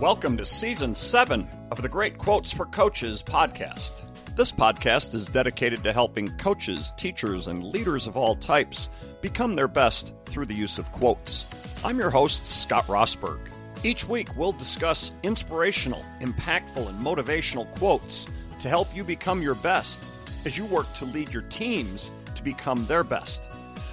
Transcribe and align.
Welcome 0.00 0.36
to 0.38 0.44
season 0.44 0.92
seven 0.96 1.46
of 1.70 1.80
the 1.80 1.88
Great 1.88 2.18
Quotes 2.18 2.50
for 2.50 2.66
Coaches 2.66 3.22
podcast. 3.22 4.02
This 4.34 4.50
podcast 4.50 5.14
is 5.14 5.28
dedicated 5.28 5.84
to 5.84 5.92
helping 5.92 6.36
coaches, 6.36 6.92
teachers, 6.96 7.46
and 7.46 7.62
leaders 7.62 8.08
of 8.08 8.16
all 8.16 8.34
types 8.34 8.88
become 9.20 9.54
their 9.54 9.68
best 9.68 10.12
through 10.26 10.46
the 10.46 10.54
use 10.54 10.78
of 10.78 10.90
quotes. 10.90 11.46
I'm 11.84 11.96
your 11.96 12.10
host, 12.10 12.44
Scott 12.44 12.86
Rosberg. 12.88 13.38
Each 13.84 14.04
week, 14.08 14.36
we'll 14.36 14.50
discuss 14.50 15.12
inspirational, 15.22 16.04
impactful, 16.20 16.88
and 16.88 16.98
motivational 16.98 17.72
quotes 17.76 18.26
to 18.58 18.68
help 18.68 18.88
you 18.96 19.04
become 19.04 19.42
your 19.42 19.54
best 19.54 20.02
as 20.44 20.58
you 20.58 20.64
work 20.64 20.92
to 20.94 21.04
lead 21.04 21.32
your 21.32 21.42
teams 21.42 22.10
to 22.34 22.42
become 22.42 22.84
their 22.86 23.04
best. 23.04 23.44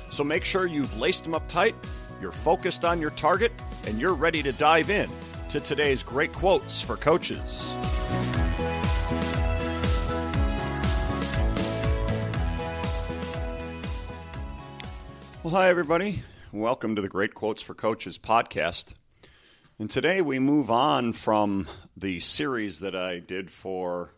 So 0.09 0.23
make 0.23 0.45
sure 0.45 0.65
you've 0.65 0.99
laced 0.99 1.25
them 1.25 1.35
up 1.35 1.47
tight, 1.47 1.75
you're 2.19 2.31
focused 2.31 2.85
on 2.85 2.99
your 2.99 3.11
target, 3.11 3.51
and 3.85 3.99
you're 3.99 4.15
ready 4.15 4.41
to 4.41 4.51
dive 4.53 4.89
in 4.89 5.07
to 5.51 5.59
today's 5.59 6.01
great 6.01 6.31
quotes 6.31 6.79
for 6.79 6.95
coaches. 6.95 7.75
Well, 15.43 15.51
hi, 15.51 15.67
everybody. 15.67 16.23
Welcome 16.53 16.95
to 16.95 17.01
the 17.01 17.09
Great 17.09 17.35
Quotes 17.35 17.61
for 17.61 17.73
Coaches 17.73 18.17
podcast. 18.17 18.93
And 19.77 19.89
today 19.89 20.21
we 20.21 20.39
move 20.39 20.71
on 20.71 21.11
from 21.11 21.67
the 21.97 22.21
series 22.21 22.79
that 22.79 22.95
I 22.95 23.19
did 23.19 23.51
for, 23.51 24.11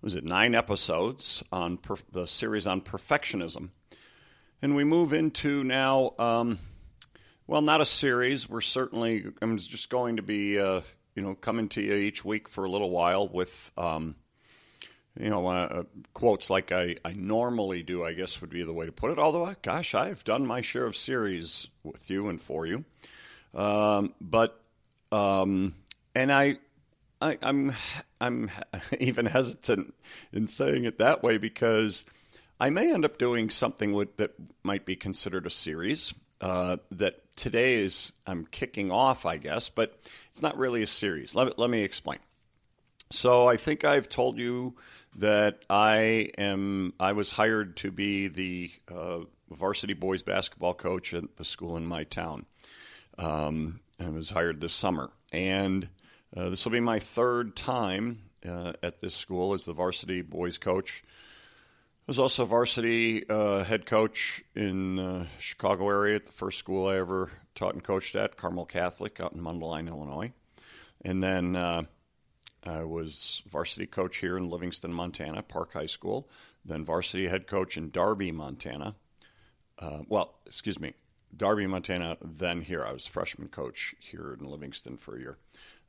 was 0.00 0.14
it 0.14 0.24
nine 0.24 0.54
episodes 0.54 1.44
on 1.52 1.76
per, 1.76 1.96
the 2.10 2.26
series 2.26 2.66
on 2.66 2.80
perfectionism. 2.80 3.72
And 4.62 4.74
we 4.74 4.84
move 4.84 5.12
into 5.12 5.62
now, 5.64 6.14
um, 6.18 6.60
well, 7.46 7.62
not 7.62 7.80
a 7.80 7.86
series. 7.86 8.48
We're 8.48 8.60
certainly, 8.60 9.26
I'm 9.40 9.58
just 9.58 9.88
going 9.88 10.16
to 10.16 10.22
be, 10.22 10.58
uh, 10.58 10.80
you 11.14 11.22
know, 11.22 11.34
coming 11.34 11.68
to 11.70 11.80
you 11.80 11.94
each 11.94 12.24
week 12.24 12.48
for 12.48 12.64
a 12.64 12.70
little 12.70 12.90
while 12.90 13.28
with, 13.28 13.72
um, 13.78 14.16
you 15.18 15.30
know, 15.30 15.46
uh, 15.46 15.84
quotes 16.12 16.50
like 16.50 16.72
I, 16.72 16.96
I 17.04 17.12
normally 17.12 17.82
do, 17.82 18.04
I 18.04 18.12
guess 18.12 18.40
would 18.40 18.50
be 18.50 18.64
the 18.64 18.72
way 18.72 18.86
to 18.86 18.92
put 18.92 19.12
it. 19.12 19.18
Although, 19.18 19.54
gosh, 19.62 19.94
I've 19.94 20.24
done 20.24 20.46
my 20.46 20.60
share 20.60 20.86
of 20.86 20.96
series 20.96 21.68
with 21.84 22.10
you 22.10 22.28
and 22.28 22.40
for 22.40 22.66
you. 22.66 22.84
Um, 23.54 24.12
but, 24.20 24.60
um, 25.12 25.74
and 26.14 26.32
I, 26.32 26.58
I, 27.22 27.38
I'm, 27.40 27.72
I'm 28.20 28.50
even 28.98 29.24
hesitant 29.24 29.94
in 30.32 30.48
saying 30.48 30.84
it 30.84 30.98
that 30.98 31.22
way 31.22 31.38
because 31.38 32.04
I 32.58 32.70
may 32.70 32.92
end 32.92 33.04
up 33.04 33.18
doing 33.18 33.50
something 33.50 33.92
with, 33.92 34.16
that 34.16 34.32
might 34.64 34.84
be 34.84 34.96
considered 34.96 35.46
a 35.46 35.50
series. 35.50 36.12
Uh, 36.40 36.76
that 36.90 37.34
today 37.36 37.74
is 37.74 38.12
I'm 38.26 38.46
kicking 38.46 38.92
off, 38.92 39.24
I 39.24 39.38
guess, 39.38 39.68
but 39.68 39.98
it's 40.30 40.42
not 40.42 40.58
really 40.58 40.82
a 40.82 40.86
series. 40.86 41.34
Let, 41.34 41.58
let 41.58 41.70
me 41.70 41.82
explain. 41.82 42.18
So 43.10 43.48
I 43.48 43.56
think 43.56 43.84
I've 43.84 44.08
told 44.08 44.38
you 44.38 44.74
that 45.16 45.64
I 45.70 46.30
am. 46.36 46.92
I 47.00 47.12
was 47.12 47.32
hired 47.32 47.76
to 47.78 47.90
be 47.90 48.28
the 48.28 48.70
uh, 48.92 49.20
varsity 49.50 49.94
boys 49.94 50.22
basketball 50.22 50.74
coach 50.74 51.14
at 51.14 51.36
the 51.36 51.44
school 51.44 51.76
in 51.76 51.86
my 51.86 52.04
town. 52.04 52.46
Um, 53.18 53.80
and 53.98 54.14
was 54.14 54.30
hired 54.30 54.60
this 54.60 54.74
summer, 54.74 55.10
and 55.32 55.88
uh, 56.36 56.50
this 56.50 56.64
will 56.64 56.72
be 56.72 56.80
my 56.80 56.98
third 56.98 57.56
time 57.56 58.18
uh, 58.46 58.74
at 58.82 59.00
this 59.00 59.14
school 59.14 59.54
as 59.54 59.64
the 59.64 59.72
varsity 59.72 60.20
boys 60.20 60.58
coach. 60.58 61.02
Was 62.06 62.20
also 62.20 62.44
varsity 62.44 63.28
uh, 63.28 63.64
head 63.64 63.84
coach 63.84 64.44
in 64.54 64.94
the 64.94 65.26
Chicago 65.40 65.88
area 65.88 66.14
at 66.14 66.26
the 66.26 66.32
first 66.32 66.56
school 66.56 66.86
I 66.86 66.98
ever 66.98 67.32
taught 67.56 67.74
and 67.74 67.82
coached 67.82 68.14
at, 68.14 68.36
Carmel 68.36 68.64
Catholic, 68.64 69.18
out 69.18 69.32
in 69.32 69.40
Mundelein, 69.40 69.88
Illinois, 69.88 70.32
and 71.04 71.20
then 71.20 71.56
uh, 71.56 71.82
I 72.64 72.84
was 72.84 73.42
varsity 73.50 73.86
coach 73.86 74.18
here 74.18 74.36
in 74.36 74.48
Livingston, 74.48 74.92
Montana, 74.92 75.42
Park 75.42 75.72
High 75.72 75.86
School, 75.86 76.28
then 76.64 76.84
varsity 76.84 77.26
head 77.26 77.48
coach 77.48 77.76
in 77.76 77.90
Darby, 77.90 78.30
Montana. 78.30 78.94
Uh, 79.76 80.02
well, 80.06 80.36
excuse 80.46 80.78
me, 80.78 80.94
Darby, 81.36 81.66
Montana, 81.66 82.18
then 82.22 82.62
here. 82.62 82.84
I 82.84 82.92
was 82.92 83.04
freshman 83.04 83.48
coach 83.48 83.96
here 83.98 84.36
in 84.38 84.46
Livingston 84.46 84.96
for 84.96 85.16
a 85.16 85.20
year. 85.20 85.38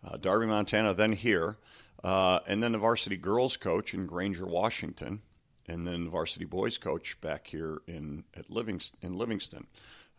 Uh, 0.03 0.17
Darby, 0.17 0.47
Montana, 0.47 0.95
then 0.95 1.11
here, 1.11 1.57
uh, 2.03 2.39
and 2.47 2.63
then 2.63 2.71
the 2.71 2.79
varsity 2.79 3.17
girls 3.17 3.55
coach 3.55 3.93
in 3.93 4.07
Granger, 4.07 4.47
Washington, 4.47 5.21
and 5.67 5.87
then 5.87 6.05
the 6.05 6.09
varsity 6.09 6.45
boys 6.45 6.77
coach 6.77 7.19
back 7.21 7.47
here 7.47 7.81
in 7.87 8.23
at 8.35 8.49
Livingston, 8.49 8.97
in 9.01 9.17
Livingston 9.17 9.67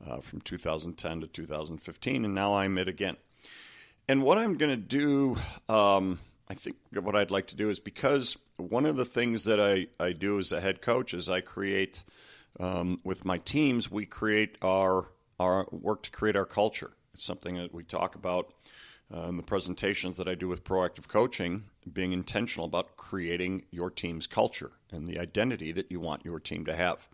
uh, 0.06 0.20
from 0.20 0.41
2010 0.41 1.20
to 1.20 1.26
2015, 1.26 2.25
and 2.25 2.34
now 2.34 2.56
I'm 2.56 2.78
it 2.78 2.88
again. 2.88 3.16
And 4.09 4.22
what 4.22 4.38
I'm 4.38 4.56
going 4.56 4.70
to 4.70 4.76
do 4.76 5.36
um, 5.69 6.19
I 6.48 6.54
think 6.54 6.76
what 6.92 7.14
I'd 7.14 7.31
like 7.31 7.48
to 7.48 7.56
do 7.56 7.69
is 7.69 7.78
because 7.78 8.36
one 8.56 8.86
of 8.86 8.97
the 8.97 9.04
things 9.04 9.44
that 9.44 9.60
I, 9.60 9.88
I 10.03 10.12
do 10.12 10.38
as 10.38 10.50
a 10.50 10.60
head 10.60 10.81
coach 10.81 11.12
is 11.12 11.28
I 11.28 11.42
create 11.42 12.04
um, 12.59 13.00
with 13.04 13.25
my 13.25 13.38
teams 13.38 13.91
we 13.91 14.06
create 14.06 14.56
our 14.62 15.10
our 15.38 15.69
work 15.70 16.03
to 16.04 16.10
create 16.10 16.36
our 16.36 16.47
culture. 16.47 16.91
It's 17.15 17.25
something 17.25 17.56
that 17.56 17.72
we 17.72 17.84
talk 17.84 18.15
about 18.16 18.53
uh, 19.15 19.28
in 19.28 19.36
the 19.36 19.42
presentations 19.42 20.16
that 20.16 20.26
I 20.26 20.34
do 20.34 20.48
with 20.48 20.65
proactive 20.65 21.06
coaching, 21.06 21.65
being 21.88 22.12
intentional 22.12 22.66
about 22.66 22.97
creating 22.97 23.65
your 23.71 23.91
team's 23.91 24.26
culture 24.26 24.72
and 24.91 25.06
the 25.06 25.19
identity 25.19 25.72
that 25.72 25.91
you 25.91 26.00
want 26.00 26.25
your 26.25 26.41
team 26.41 26.65
to 26.66 26.75
have. 26.75 27.09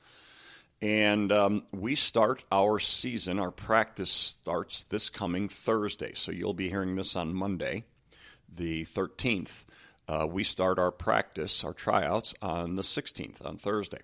And 0.80 1.32
um, 1.32 1.62
we 1.72 1.94
start 1.94 2.44
our 2.52 2.78
season, 2.78 3.38
our 3.38 3.50
practice 3.50 4.10
starts 4.10 4.82
this 4.84 5.08
coming 5.08 5.48
Thursday. 5.48 6.12
So 6.14 6.30
you'll 6.30 6.54
be 6.54 6.68
hearing 6.68 6.96
this 6.96 7.16
on 7.16 7.34
Monday 7.34 7.84
the 8.54 8.84
13th. 8.84 9.64
Uh, 10.06 10.26
we 10.30 10.44
start 10.44 10.78
our 10.78 10.90
practice, 10.90 11.64
our 11.64 11.72
tryouts, 11.72 12.34
on 12.42 12.76
the 12.76 12.82
16th, 12.82 13.44
on 13.44 13.56
Thursday. 13.56 14.00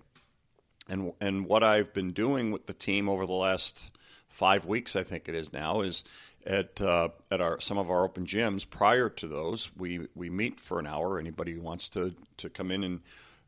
And, 0.89 1.13
and 1.21 1.45
what 1.45 1.63
I've 1.63 1.93
been 1.93 2.11
doing 2.11 2.51
with 2.51 2.65
the 2.65 2.73
team 2.73 3.07
over 3.07 3.25
the 3.25 3.33
last 3.33 3.91
five 4.27 4.65
weeks, 4.65 4.95
I 4.95 5.03
think 5.03 5.29
it 5.29 5.35
is 5.35 5.53
now, 5.53 5.81
is 5.81 6.03
at 6.45 6.81
uh, 6.81 7.09
at 7.29 7.41
our 7.41 7.59
some 7.59 7.77
of 7.77 7.89
our 7.89 8.03
open 8.03 8.25
gyms. 8.25 8.69
Prior 8.69 9.09
to 9.09 9.27
those, 9.27 9.71
we 9.77 10.07
we 10.15 10.29
meet 10.29 10.59
for 10.59 10.79
an 10.79 10.87
hour. 10.87 11.19
Anybody 11.19 11.53
who 11.53 11.61
wants 11.61 11.89
to 11.89 12.15
to 12.37 12.49
come 12.49 12.71
in 12.71 12.83
and 12.83 12.99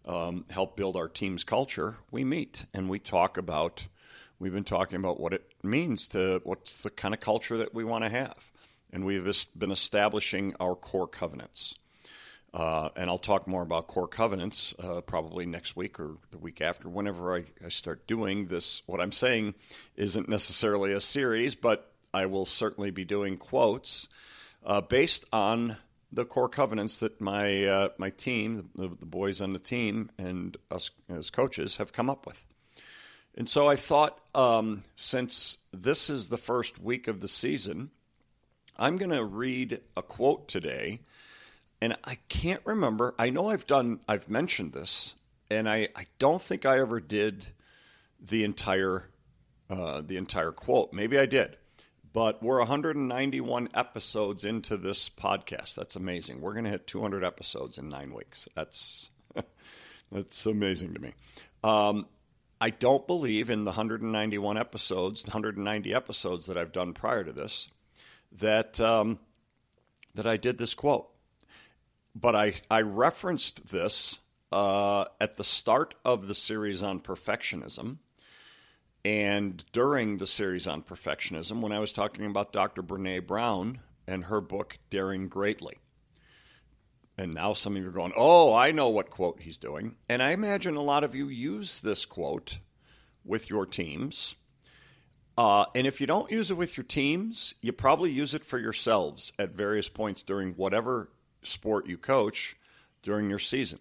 um, 0.05 0.45
help 0.49 0.75
build 0.75 0.95
our 0.95 1.07
team's 1.07 1.43
culture, 1.43 1.97
we 2.11 2.23
meet 2.23 2.65
and 2.73 2.89
we 2.89 2.99
talk 2.99 3.37
about. 3.37 3.87
We've 4.39 4.53
been 4.53 4.65
talking 4.65 4.97
about 4.97 5.19
what 5.21 5.33
it 5.33 5.53
means 5.63 6.07
to 6.09 6.41
what's 6.43 6.81
the 6.81 6.89
kind 6.89 7.13
of 7.13 7.21
culture 7.21 7.57
that 7.57 7.73
we 7.73 7.85
want 7.85 8.03
to 8.03 8.09
have 8.09 8.35
and 8.93 9.03
we've 9.03 9.27
been 9.57 9.71
establishing 9.71 10.55
our 10.59 10.75
core 10.75 11.07
covenants. 11.07 11.73
Uh, 12.53 12.89
and 12.95 13.09
I'll 13.09 13.17
talk 13.17 13.47
more 13.47 13.63
about 13.63 13.87
core 13.87 14.07
covenants 14.07 14.75
uh, 14.77 15.01
probably 15.01 15.47
next 15.47 15.75
week 15.75 15.99
or 15.99 16.17
the 16.29 16.37
week 16.37 16.61
after, 16.61 16.87
whenever 16.87 17.35
I, 17.35 17.45
I, 17.65 17.69
start 17.69 18.05
doing 18.05 18.45
this. 18.45 18.83
What 18.85 19.01
I'm 19.01 19.11
saying 19.11 19.55
isn't 19.95 20.29
necessarily 20.29 20.93
a 20.93 20.99
series, 20.99 21.55
but 21.55 21.91
I 22.13 22.25
will 22.25 22.45
certainly 22.45 22.91
be 22.91 23.05
doing 23.05 23.37
quotes 23.37 24.07
uh, 24.65 24.81
based 24.81 25.25
on 25.33 25.77
the 26.11 26.25
core 26.25 26.49
covenants 26.49 26.99
that 26.99 27.19
my 27.19 27.65
uh, 27.65 27.89
my 27.97 28.11
team, 28.11 28.69
the, 28.75 28.89
the, 28.89 29.05
boys 29.05 29.41
on 29.41 29.53
the 29.53 29.59
team, 29.59 30.11
and 30.17 30.55
us 30.69 30.91
as 31.09 31.29
coaches 31.29 31.77
have 31.77 31.91
come 31.91 32.09
up 32.09 32.25
with. 32.25 32.45
And 33.35 33.49
so 33.49 33.67
I 33.67 33.75
thought, 33.75 34.19
um, 34.35 34.83
since 34.95 35.57
this 35.71 36.09
is 36.09 36.27
the 36.27 36.37
first 36.37 36.79
week 36.79 37.07
of 37.07 37.19
the 37.19 37.27
season, 37.27 37.89
I'm 38.77 38.97
going 38.97 39.11
to 39.11 39.23
read 39.23 39.81
a 39.97 40.03
quote 40.03 40.47
today, 40.47 41.01
and 41.81 41.97
I 42.03 42.19
can't 42.29 42.61
remember. 42.63 43.15
I 43.17 43.31
know 43.31 43.49
I've 43.49 43.65
done, 43.65 44.01
I've 44.07 44.29
mentioned 44.29 44.73
this, 44.73 45.15
and 45.49 45.67
I, 45.67 45.89
I 45.95 46.05
don't 46.19 46.41
think 46.41 46.65
I 46.65 46.79
ever 46.79 46.99
did 46.99 47.47
the 48.19 48.43
entire 48.43 49.09
uh, 49.69 50.01
the 50.05 50.17
entire 50.17 50.51
quote. 50.51 50.93
Maybe 50.93 51.17
I 51.17 51.25
did, 51.25 51.57
but 52.13 52.41
we're 52.43 52.59
191 52.59 53.69
episodes 53.73 54.45
into 54.45 54.77
this 54.77 55.09
podcast. 55.09 55.75
That's 55.75 55.95
amazing. 55.95 56.41
We're 56.41 56.53
going 56.53 56.65
to 56.65 56.71
hit 56.71 56.87
200 56.87 57.23
episodes 57.23 57.77
in 57.77 57.89
nine 57.89 58.13
weeks. 58.13 58.47
That's 58.55 59.09
that's 60.11 60.45
amazing 60.45 60.93
to 60.93 61.01
me. 61.01 61.13
Um, 61.63 62.05
I 62.61 62.69
don't 62.69 63.05
believe 63.07 63.49
in 63.49 63.65
the 63.65 63.71
191 63.71 64.57
episodes, 64.57 65.25
190 65.25 65.93
episodes 65.93 66.45
that 66.45 66.57
I've 66.57 66.71
done 66.71 66.93
prior 66.93 67.23
to 67.23 67.33
this 67.33 67.67
that 68.39 68.79
um, 68.79 69.19
that 70.15 70.27
I 70.27 70.37
did 70.37 70.57
this 70.57 70.73
quote, 70.73 71.09
but 72.15 72.35
I 72.35 72.53
I 72.69 72.81
referenced 72.81 73.69
this 73.69 74.19
uh, 74.51 75.05
at 75.19 75.37
the 75.37 75.43
start 75.43 75.95
of 76.05 76.27
the 76.27 76.35
series 76.35 76.83
on 76.83 76.99
perfectionism. 76.99 77.97
And 79.05 79.63
during 79.73 80.17
the 80.17 80.27
series 80.27 80.67
on 80.67 80.81
perfectionism, 80.83 81.61
when 81.61 81.71
I 81.73 81.79
was 81.79 81.93
talking 81.93 82.25
about 82.25 82.53
Dr. 82.53 82.81
Brene 82.81 83.27
Brown 83.27 83.79
and 84.07 84.25
her 84.25 84.39
book, 84.41 84.77
Daring 84.89 85.27
Greatly. 85.27 85.77
And 87.17 87.33
now 87.33 87.53
some 87.53 87.75
of 87.75 87.83
you 87.83 87.89
are 87.89 87.91
going, 87.91 88.13
oh, 88.15 88.53
I 88.53 88.71
know 88.71 88.89
what 88.89 89.09
quote 89.09 89.41
he's 89.41 89.57
doing. 89.57 89.95
And 90.09 90.23
I 90.23 90.31
imagine 90.31 90.75
a 90.75 90.81
lot 90.81 91.03
of 91.03 91.15
you 91.15 91.27
use 91.27 91.79
this 91.81 92.05
quote 92.05 92.59
with 93.25 93.49
your 93.49 93.65
teams 93.65 94.35
Uh, 95.37 95.65
and 95.73 95.87
if 95.87 95.99
you 95.99 96.05
don't 96.07 96.31
use 96.31 96.51
it 96.51 96.57
with 96.57 96.77
your 96.77 96.83
teams, 96.83 97.55
you 97.61 97.71
probably 97.73 98.11
use 98.11 98.33
it 98.35 98.45
for 98.45 98.59
yourselves 98.59 99.33
at 99.39 99.55
various 99.55 99.89
points 99.89 100.21
during 100.23 100.53
whatever 100.53 101.09
sport 101.41 101.87
you 101.87 101.97
coach 101.97 102.55
during 103.01 103.29
your 103.29 103.39
season. 103.39 103.79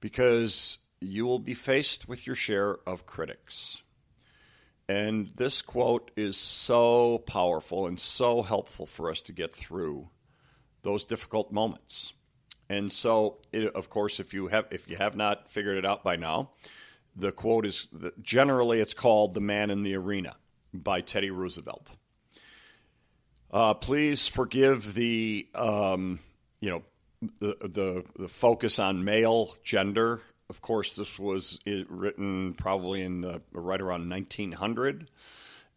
Because 0.00 0.78
you 1.00 1.26
will 1.26 1.38
be 1.38 1.54
faced 1.54 2.08
with 2.08 2.26
your 2.26 2.36
share 2.36 2.78
of 2.86 3.06
critics. 3.06 3.82
And 4.88 5.26
this 5.36 5.60
quote 5.60 6.10
is 6.16 6.36
so 6.36 7.18
powerful 7.18 7.86
and 7.86 8.00
so 8.00 8.42
helpful 8.42 8.86
for 8.86 9.10
us 9.10 9.20
to 9.22 9.32
get 9.32 9.54
through 9.54 10.08
those 10.82 11.04
difficult 11.04 11.52
moments. 11.52 12.14
And 12.70 12.90
so, 12.90 13.38
it, 13.52 13.74
of 13.74 13.90
course, 13.90 14.18
if 14.20 14.32
you 14.32 14.48
have 14.48 14.66
if 14.70 14.88
you 14.88 14.96
have 14.96 15.16
not 15.16 15.50
figured 15.50 15.76
it 15.76 15.84
out 15.84 16.02
by 16.02 16.16
now, 16.16 16.50
the 17.16 17.32
quote 17.32 17.66
is 17.66 17.88
generally 18.22 18.80
it's 18.80 18.94
called 18.94 19.34
"The 19.34 19.40
Man 19.40 19.70
in 19.70 19.82
the 19.82 19.96
Arena" 19.96 20.36
by 20.72 21.00
Teddy 21.00 21.30
Roosevelt. 21.30 21.96
Uh, 23.50 23.74
please 23.74 24.28
forgive 24.28 24.94
the 24.94 25.48
um, 25.54 26.20
you 26.60 26.70
know 26.70 26.82
the, 27.38 27.56
the 27.60 28.04
the 28.18 28.28
focus 28.28 28.78
on 28.78 29.04
male 29.04 29.54
gender 29.62 30.20
of 30.50 30.62
course, 30.62 30.96
this 30.96 31.18
was 31.18 31.58
written 31.66 32.54
probably 32.54 33.02
in 33.02 33.20
the 33.20 33.42
right 33.52 33.80
around 33.80 34.08
1900, 34.08 35.10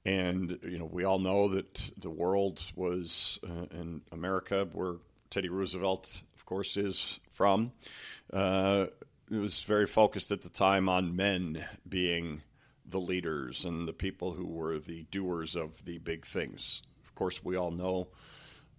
and 0.06 0.59
you 0.63 0.79
know 0.79 0.89
we 0.89 1.03
all 1.03 1.19
know 1.19 1.50
that 1.50 1.91
the 1.97 2.09
world 2.09 2.62
was 2.75 3.39
uh, 3.44 3.65
in 3.71 4.01
America, 4.12 4.68
where 4.71 4.95
Teddy 5.29 5.50
Roosevelt, 5.50 6.21
of 6.35 6.45
course, 6.45 6.77
is 6.77 7.19
from. 7.33 7.73
Uh, 8.31 8.88
it 9.29 9.38
was 9.38 9.62
very 9.62 9.88
focused 9.88 10.31
at 10.31 10.41
the 10.41 10.50
time 10.50 10.89
on 10.89 11.15
men 11.15 11.65
being 11.88 12.41
the 12.85 13.00
leaders 13.00 13.63
and 13.63 13.88
the 13.88 13.94
people 13.94 14.33
who 14.33 14.45
were 14.45 14.77
the 14.79 15.03
doers 15.12 15.56
of 15.56 15.85
the 15.85 15.97
big 16.00 16.25
things. 16.25 16.81
Of 17.06 17.15
course, 17.15 17.44
we 17.44 17.56
all 17.56 17.71
know 17.71 18.09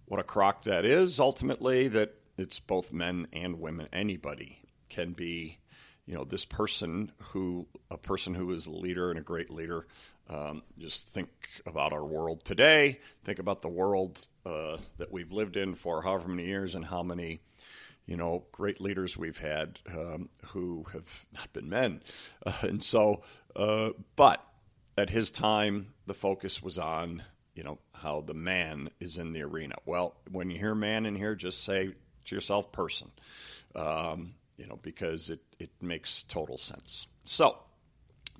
what 0.05 0.19
a 0.19 0.23
crock 0.23 0.63
that 0.63 0.85
is. 0.85 1.19
Ultimately, 1.19 1.87
that 1.87 2.15
it's 2.37 2.59
both 2.59 2.93
men 2.93 3.27
and 3.33 3.59
women. 3.59 3.87
Anybody 3.91 4.59
can 4.89 5.13
be 5.13 5.57
you 6.05 6.13
know 6.15 6.23
this 6.23 6.45
person 6.45 7.11
who 7.31 7.67
a 7.89 7.97
person 7.97 8.33
who 8.33 8.51
is 8.51 8.65
a 8.65 8.71
leader 8.71 9.09
and 9.09 9.19
a 9.19 9.23
great 9.23 9.49
leader 9.49 9.85
um, 10.29 10.63
just 10.77 11.07
think 11.07 11.29
about 11.65 11.93
our 11.93 12.05
world 12.05 12.43
today 12.43 12.99
think 13.23 13.39
about 13.39 13.61
the 13.61 13.69
world 13.69 14.27
uh, 14.45 14.77
that 14.97 15.11
we've 15.11 15.31
lived 15.31 15.57
in 15.57 15.75
for 15.75 16.01
however 16.01 16.27
many 16.27 16.45
years 16.45 16.75
and 16.75 16.85
how 16.85 17.03
many 17.03 17.39
you 18.05 18.17
know 18.17 18.43
great 18.51 18.81
leaders 18.81 19.17
we've 19.17 19.37
had 19.37 19.79
um, 19.89 20.29
who 20.47 20.85
have 20.93 21.25
not 21.33 21.51
been 21.53 21.69
men. 21.69 22.01
Uh, 22.45 22.53
and 22.61 22.83
so 22.83 23.23
uh, 23.55 23.91
but 24.15 24.45
at 24.97 25.09
his 25.09 25.31
time 25.31 25.93
the 26.05 26.13
focus 26.13 26.61
was 26.61 26.77
on 26.77 27.23
you 27.55 27.63
know 27.63 27.77
how 27.93 28.21
the 28.21 28.33
man 28.33 28.89
is 28.99 29.17
in 29.17 29.33
the 29.33 29.41
arena. 29.43 29.75
Well 29.85 30.15
when 30.31 30.49
you 30.49 30.57
hear 30.57 30.75
man 30.75 31.05
in 31.05 31.15
here 31.15 31.35
just 31.35 31.63
say 31.63 31.93
to 32.25 32.35
yourself 32.35 32.71
person. 32.71 33.11
Um, 33.75 34.35
you 34.63 34.69
know, 34.69 34.79
because 34.81 35.29
it, 35.29 35.41
it 35.59 35.69
makes 35.81 36.23
total 36.23 36.57
sense. 36.57 37.05
So 37.25 37.57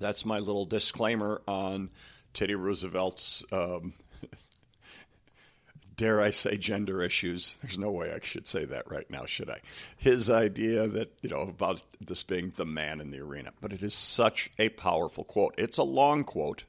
that's 0.00 0.24
my 0.24 0.38
little 0.38 0.64
disclaimer 0.64 1.42
on 1.46 1.90
Teddy 2.32 2.54
Roosevelt's, 2.54 3.44
um, 3.52 3.92
dare 5.96 6.22
I 6.22 6.30
say, 6.30 6.56
gender 6.56 7.02
issues. 7.02 7.58
There's 7.60 7.78
no 7.78 7.90
way 7.90 8.10
I 8.10 8.20
should 8.22 8.48
say 8.48 8.64
that 8.64 8.90
right 8.90 9.08
now, 9.10 9.26
should 9.26 9.50
I? 9.50 9.60
His 9.98 10.30
idea 10.30 10.88
that, 10.88 11.12
you 11.20 11.28
know, 11.28 11.42
about 11.42 11.82
this 12.00 12.22
being 12.22 12.54
the 12.56 12.64
man 12.64 13.02
in 13.02 13.10
the 13.10 13.20
arena. 13.20 13.52
But 13.60 13.74
it 13.74 13.82
is 13.82 13.94
such 13.94 14.50
a 14.58 14.70
powerful 14.70 15.24
quote. 15.24 15.54
It's 15.58 15.76
a 15.76 15.84
long 15.84 16.24
quote. 16.24 16.64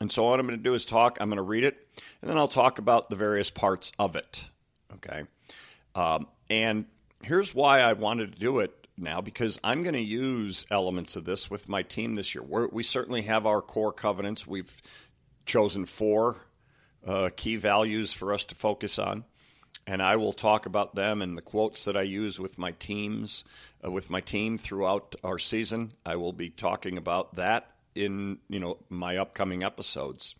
And 0.00 0.10
so 0.10 0.24
what 0.24 0.40
I'm 0.40 0.46
going 0.46 0.58
to 0.58 0.62
do 0.62 0.74
is 0.74 0.84
talk, 0.84 1.18
I'm 1.20 1.28
going 1.28 1.36
to 1.36 1.42
read 1.42 1.62
it, 1.62 1.86
and 2.20 2.28
then 2.28 2.36
I'll 2.36 2.48
talk 2.48 2.80
about 2.80 3.10
the 3.10 3.16
various 3.16 3.48
parts 3.48 3.92
of 3.96 4.16
it. 4.16 4.44
Okay. 4.94 5.22
Um, 5.94 6.26
and 6.50 6.86
here's 7.22 7.54
why 7.54 7.80
I 7.80 7.92
wanted 7.92 8.32
to 8.32 8.38
do 8.38 8.58
it 8.58 8.87
now 8.98 9.20
because 9.20 9.58
I'm 9.62 9.82
going 9.82 9.94
to 9.94 10.00
use 10.00 10.66
elements 10.70 11.16
of 11.16 11.24
this 11.24 11.50
with 11.50 11.68
my 11.68 11.82
team 11.82 12.14
this 12.14 12.34
year. 12.34 12.42
We're, 12.42 12.68
we 12.68 12.82
certainly 12.82 13.22
have 13.22 13.46
our 13.46 13.62
core 13.62 13.92
covenants. 13.92 14.46
We've 14.46 14.80
chosen 15.46 15.86
four 15.86 16.36
uh, 17.06 17.30
key 17.36 17.56
values 17.56 18.12
for 18.12 18.32
us 18.32 18.44
to 18.46 18.54
focus 18.54 18.98
on, 18.98 19.24
and 19.86 20.02
I 20.02 20.16
will 20.16 20.32
talk 20.32 20.66
about 20.66 20.94
them 20.94 21.22
and 21.22 21.36
the 21.36 21.42
quotes 21.42 21.84
that 21.84 21.96
I 21.96 22.02
use 22.02 22.38
with 22.38 22.58
my 22.58 22.72
teams, 22.72 23.44
uh, 23.84 23.90
with 23.90 24.10
my 24.10 24.20
team 24.20 24.58
throughout 24.58 25.14
our 25.24 25.38
season. 25.38 25.92
I 26.04 26.16
will 26.16 26.32
be 26.32 26.50
talking 26.50 26.98
about 26.98 27.36
that 27.36 27.70
in 27.94 28.38
you 28.48 28.60
know 28.60 28.78
my 28.88 29.16
upcoming 29.16 29.62
episodes. 29.62 30.34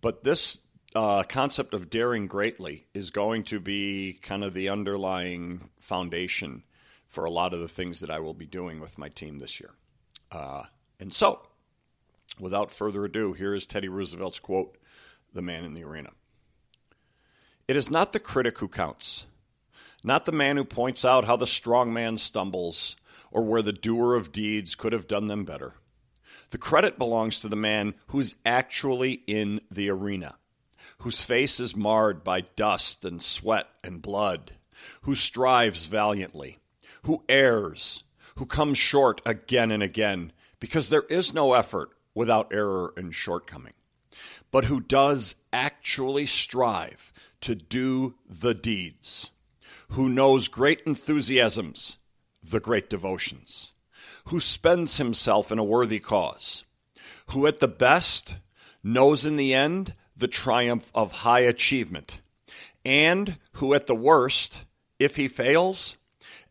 But 0.00 0.24
this 0.24 0.60
uh, 0.94 1.24
concept 1.24 1.74
of 1.74 1.90
daring 1.90 2.26
greatly 2.26 2.86
is 2.94 3.10
going 3.10 3.44
to 3.44 3.60
be 3.60 4.18
kind 4.22 4.42
of 4.42 4.54
the 4.54 4.68
underlying 4.68 5.68
foundation 5.80 6.62
for 7.08 7.24
a 7.24 7.30
lot 7.30 7.54
of 7.54 7.60
the 7.60 7.68
things 7.68 8.00
that 8.00 8.10
I 8.10 8.20
will 8.20 8.34
be 8.34 8.46
doing 8.46 8.80
with 8.80 8.98
my 8.98 9.08
team 9.08 9.38
this 9.38 9.58
year. 9.58 9.70
Uh, 10.30 10.64
and 11.00 11.12
so, 11.12 11.40
without 12.38 12.70
further 12.70 13.04
ado, 13.04 13.32
here 13.32 13.54
is 13.54 13.66
Teddy 13.66 13.88
Roosevelt's 13.88 14.38
quote 14.38 14.76
The 15.32 15.42
man 15.42 15.64
in 15.64 15.74
the 15.74 15.84
arena. 15.84 16.10
It 17.66 17.76
is 17.76 17.90
not 17.90 18.12
the 18.12 18.20
critic 18.20 18.58
who 18.58 18.68
counts, 18.68 19.26
not 20.04 20.26
the 20.26 20.32
man 20.32 20.56
who 20.56 20.64
points 20.64 21.04
out 21.04 21.24
how 21.24 21.36
the 21.36 21.46
strong 21.46 21.92
man 21.92 22.18
stumbles 22.18 22.94
or 23.30 23.42
where 23.42 23.62
the 23.62 23.72
doer 23.72 24.14
of 24.14 24.32
deeds 24.32 24.74
could 24.74 24.92
have 24.92 25.08
done 25.08 25.26
them 25.26 25.44
better. 25.44 25.74
The 26.50 26.58
credit 26.58 26.98
belongs 26.98 27.40
to 27.40 27.48
the 27.48 27.56
man 27.56 27.94
who's 28.08 28.34
actually 28.46 29.22
in 29.26 29.60
the 29.70 29.90
arena, 29.90 30.36
whose 30.98 31.22
face 31.22 31.60
is 31.60 31.76
marred 31.76 32.24
by 32.24 32.42
dust 32.42 33.04
and 33.04 33.22
sweat 33.22 33.66
and 33.84 34.00
blood, 34.00 34.52
who 35.02 35.14
strives 35.14 35.84
valiantly 35.84 36.58
who 37.08 37.24
errs, 37.26 38.04
who 38.36 38.44
comes 38.44 38.76
short 38.76 39.22
again 39.24 39.70
and 39.70 39.82
again, 39.82 40.30
because 40.60 40.90
there 40.90 41.04
is 41.08 41.32
no 41.32 41.54
effort 41.54 41.88
without 42.14 42.52
error 42.52 42.92
and 42.98 43.14
shortcoming, 43.14 43.72
but 44.50 44.66
who 44.66 44.78
does 44.78 45.34
actually 45.50 46.26
strive 46.26 47.10
to 47.40 47.54
do 47.54 48.14
the 48.28 48.52
deeds, 48.52 49.30
who 49.92 50.06
knows 50.06 50.48
great 50.48 50.82
enthusiasms, 50.82 51.96
the 52.42 52.60
great 52.60 52.90
devotions, 52.90 53.72
who 54.26 54.38
spends 54.38 54.98
himself 54.98 55.50
in 55.50 55.58
a 55.58 55.64
worthy 55.64 56.00
cause, 56.00 56.62
who 57.28 57.46
at 57.46 57.58
the 57.58 57.66
best 57.66 58.36
knows 58.84 59.24
in 59.24 59.36
the 59.36 59.54
end 59.54 59.94
the 60.14 60.28
triumph 60.28 60.90
of 60.94 61.10
high 61.10 61.40
achievement, 61.40 62.20
and 62.84 63.38
who 63.52 63.72
at 63.72 63.86
the 63.86 63.94
worst, 63.94 64.66
if 64.98 65.16
he 65.16 65.26
fails, 65.26 65.96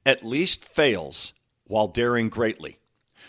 at 0.08 0.26
least 0.26 0.64
fails 0.64 1.34
while 1.66 1.90
daring 1.90 2.30
greatly, 2.30 2.80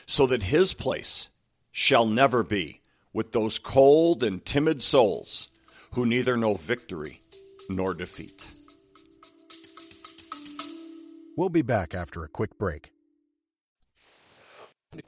so 0.07 0.27
that 0.29 0.45
his 0.45 0.75
place 0.75 1.29
shall 1.73 2.07
never 2.07 2.45
be 2.45 2.81
with 3.13 3.33
those 3.33 3.59
cold 3.59 4.23
and 4.23 4.45
timid 4.45 4.81
souls 4.81 5.51
who 5.95 6.07
neither 6.07 6.37
know 6.37 6.55
victory 6.55 7.21
nor 7.69 7.95
defeat. 7.95 8.47
We'll 11.37 11.49
be 11.49 11.63
back 11.63 11.95
after 11.95 12.23
a 12.23 12.29
quick 12.29 12.57
break. 12.59 12.93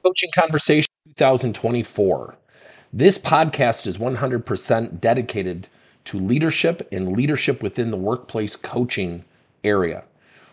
Coaching 0.03 0.29
Conversation 0.35 0.89
2024. 1.15 2.35
This 2.91 3.17
podcast 3.17 3.87
is 3.87 3.97
100% 3.97 4.99
dedicated 4.99 5.69
to 6.03 6.19
leadership 6.19 6.85
and 6.91 7.15
leadership 7.15 7.63
within 7.63 7.91
the 7.91 7.97
workplace 7.97 8.57
coaching 8.57 9.23
area. 9.63 10.03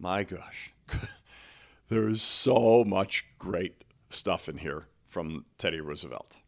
My 0.00 0.24
gosh, 0.24 0.72
there 1.88 2.08
is 2.08 2.22
so 2.22 2.84
much 2.84 3.26
great 3.38 3.84
stuff 4.08 4.48
in 4.48 4.58
here 4.58 4.86
from 5.06 5.44
Teddy 5.58 5.80
Roosevelt. 5.80 6.38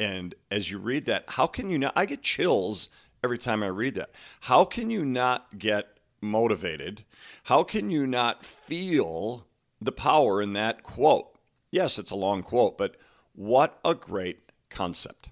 And 0.00 0.34
as 0.50 0.70
you 0.70 0.78
read 0.78 1.06
that, 1.06 1.24
how 1.28 1.46
can 1.46 1.70
you 1.70 1.78
not? 1.78 1.92
I 1.94 2.04
get 2.04 2.22
chills 2.22 2.88
every 3.22 3.38
time 3.38 3.62
I 3.62 3.68
read 3.68 3.94
that. 3.94 4.10
How 4.40 4.64
can 4.64 4.90
you 4.90 5.04
not 5.04 5.58
get 5.58 5.98
motivated? 6.20 7.04
How 7.44 7.62
can 7.62 7.90
you 7.90 8.06
not 8.06 8.44
feel 8.44 9.46
the 9.80 9.92
power 9.92 10.42
in 10.42 10.52
that 10.54 10.82
quote? 10.82 11.38
Yes, 11.70 11.98
it's 11.98 12.10
a 12.10 12.16
long 12.16 12.42
quote, 12.42 12.76
but 12.76 12.96
what 13.34 13.78
a 13.84 13.94
great 13.94 14.50
concept. 14.68 15.28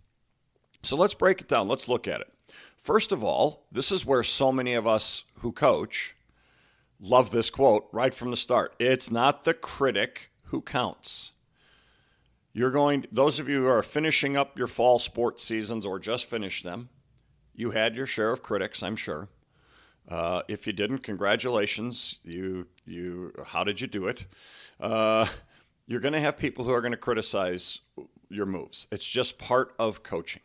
So 0.82 0.96
let's 0.96 1.14
break 1.14 1.40
it 1.40 1.48
down. 1.48 1.66
Let's 1.66 1.88
look 1.88 2.06
at 2.06 2.20
it. 2.20 2.32
First 2.76 3.12
of 3.12 3.24
all, 3.24 3.64
this 3.72 3.90
is 3.90 4.06
where 4.06 4.22
so 4.22 4.52
many 4.52 4.74
of 4.74 4.86
us 4.86 5.24
who 5.38 5.50
coach 5.52 6.14
love 7.00 7.30
this 7.30 7.50
quote 7.50 7.88
right 7.92 8.14
from 8.14 8.30
the 8.30 8.36
start. 8.36 8.74
It's 8.78 9.10
not 9.10 9.44
the 9.44 9.54
critic 9.54 10.30
who 10.44 10.60
counts. 10.60 11.32
You're 12.52 12.70
going, 12.70 13.06
those 13.10 13.38
of 13.38 13.48
you 13.48 13.62
who 13.62 13.68
are 13.68 13.82
finishing 13.82 14.36
up 14.36 14.56
your 14.56 14.68
fall 14.68 14.98
sports 14.98 15.42
seasons 15.42 15.84
or 15.84 15.98
just 15.98 16.26
finished 16.26 16.62
them, 16.62 16.88
you 17.54 17.72
had 17.72 17.96
your 17.96 18.06
share 18.06 18.30
of 18.30 18.42
critics, 18.42 18.82
I'm 18.82 18.96
sure. 18.96 19.28
Uh, 20.08 20.42
if 20.48 20.66
you 20.66 20.72
didn't, 20.72 20.98
congratulations. 20.98 22.18
You, 22.22 22.66
you, 22.86 23.32
how 23.46 23.64
did 23.64 23.80
you 23.80 23.86
do 23.86 24.06
it? 24.06 24.26
Uh, 24.78 25.26
you're 25.86 26.00
going 26.00 26.12
to 26.14 26.20
have 26.20 26.36
people 26.36 26.64
who 26.64 26.72
are 26.72 26.80
going 26.80 26.92
to 26.92 26.96
criticize 26.98 27.80
your 28.28 28.46
moves. 28.46 28.86
It's 28.92 29.08
just 29.08 29.38
part 29.38 29.74
of 29.78 30.02
coaching, 30.02 30.42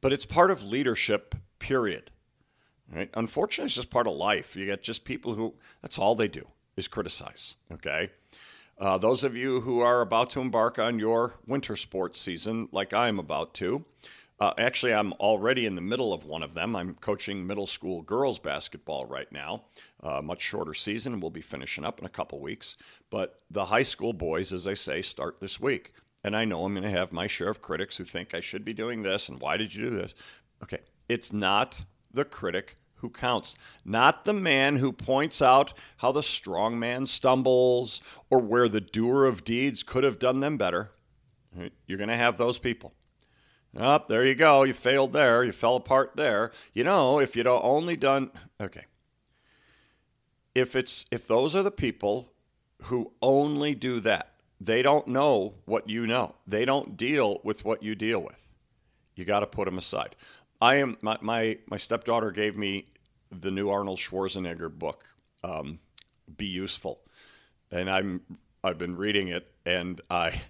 but 0.00 0.12
it's 0.12 0.26
part 0.26 0.50
of 0.50 0.64
leadership. 0.64 1.34
Period. 1.58 2.10
Right? 2.92 3.10
Unfortunately, 3.14 3.66
it's 3.66 3.74
just 3.74 3.90
part 3.90 4.06
of 4.06 4.14
life. 4.14 4.54
You 4.54 4.64
get 4.66 4.82
just 4.82 5.04
people 5.04 5.34
who 5.34 5.54
that's 5.82 5.98
all 5.98 6.14
they 6.14 6.28
do 6.28 6.46
is 6.76 6.88
criticize. 6.88 7.56
Okay. 7.72 8.10
Uh, 8.78 8.98
those 8.98 9.24
of 9.24 9.34
you 9.34 9.62
who 9.62 9.80
are 9.80 10.02
about 10.02 10.30
to 10.30 10.40
embark 10.40 10.78
on 10.78 10.98
your 10.98 11.34
winter 11.46 11.76
sports 11.76 12.20
season, 12.20 12.68
like 12.72 12.92
I'm 12.92 13.18
about 13.18 13.54
to, 13.54 13.86
uh, 14.38 14.52
actually, 14.58 14.92
I'm 14.92 15.14
already 15.14 15.64
in 15.64 15.76
the 15.76 15.80
middle 15.80 16.12
of 16.12 16.26
one 16.26 16.42
of 16.42 16.52
them. 16.52 16.76
I'm 16.76 16.94
coaching 16.94 17.46
middle 17.46 17.66
school 17.66 18.02
girls 18.02 18.38
basketball 18.38 19.06
right 19.06 19.30
now. 19.32 19.64
Uh, 20.02 20.20
much 20.20 20.42
shorter 20.42 20.74
season. 20.74 21.20
We'll 21.20 21.30
be 21.30 21.40
finishing 21.40 21.84
up 21.84 21.98
in 21.98 22.04
a 22.04 22.10
couple 22.10 22.38
weeks. 22.38 22.76
But 23.08 23.40
the 23.50 23.66
high 23.66 23.82
school 23.82 24.12
boys, 24.12 24.52
as 24.52 24.66
I 24.66 24.74
say, 24.74 25.00
start 25.00 25.40
this 25.40 25.58
week. 25.58 25.94
And 26.22 26.36
I 26.36 26.44
know 26.44 26.64
I'm 26.64 26.74
going 26.74 26.82
to 26.82 26.90
have 26.90 27.12
my 27.12 27.26
share 27.26 27.48
of 27.48 27.62
critics 27.62 27.96
who 27.96 28.04
think 28.04 28.34
I 28.34 28.40
should 28.40 28.64
be 28.64 28.74
doing 28.74 29.02
this 29.02 29.28
and 29.28 29.40
why 29.40 29.56
did 29.56 29.74
you 29.74 29.88
do 29.88 29.96
this? 29.96 30.14
Okay, 30.62 30.80
it's 31.08 31.32
not 31.32 31.84
the 32.16 32.24
critic 32.24 32.76
who 32.96 33.10
counts, 33.10 33.56
not 33.84 34.24
the 34.24 34.32
man 34.32 34.76
who 34.76 34.90
points 34.90 35.40
out 35.40 35.74
how 35.98 36.10
the 36.10 36.22
strong 36.22 36.78
man 36.78 37.06
stumbles 37.06 38.00
or 38.30 38.40
where 38.40 38.68
the 38.68 38.80
doer 38.80 39.24
of 39.26 39.44
deeds 39.44 39.82
could 39.82 40.02
have 40.02 40.18
done 40.18 40.40
them 40.40 40.56
better. 40.56 40.90
You're 41.86 41.98
going 41.98 42.08
to 42.08 42.16
have 42.16 42.36
those 42.36 42.58
people. 42.58 42.94
Up 43.78 44.04
oh, 44.04 44.12
there 44.12 44.24
you 44.24 44.34
go. 44.34 44.62
You 44.62 44.72
failed 44.72 45.12
there. 45.12 45.44
You 45.44 45.52
fell 45.52 45.76
apart 45.76 46.12
there. 46.16 46.50
You 46.72 46.84
know, 46.84 47.18
if 47.18 47.36
you'd 47.36 47.46
only 47.46 47.96
done 47.96 48.30
okay. 48.58 48.86
If 50.54 50.74
it's 50.74 51.04
if 51.10 51.28
those 51.28 51.54
are 51.54 51.62
the 51.62 51.70
people 51.70 52.32
who 52.84 53.12
only 53.20 53.74
do 53.74 54.00
that, 54.00 54.32
they 54.58 54.80
don't 54.80 55.08
know 55.08 55.56
what 55.66 55.90
you 55.90 56.06
know. 56.06 56.36
They 56.46 56.64
don't 56.64 56.96
deal 56.96 57.40
with 57.44 57.66
what 57.66 57.82
you 57.82 57.94
deal 57.94 58.20
with. 58.20 58.48
You 59.14 59.26
got 59.26 59.40
to 59.40 59.46
put 59.46 59.66
them 59.66 59.76
aside. 59.76 60.16
I 60.60 60.76
am 60.76 60.96
my, 61.02 61.18
my 61.20 61.58
my 61.66 61.76
stepdaughter 61.76 62.30
gave 62.30 62.56
me 62.56 62.86
the 63.30 63.50
new 63.50 63.68
Arnold 63.68 63.98
Schwarzenegger 63.98 64.70
book, 64.70 65.04
um, 65.44 65.80
Be 66.36 66.46
Useful, 66.46 67.00
and 67.70 67.90
I'm 67.90 68.22
I've 68.64 68.78
been 68.78 68.96
reading 68.96 69.28
it, 69.28 69.52
and 69.64 70.00
I 70.10 70.42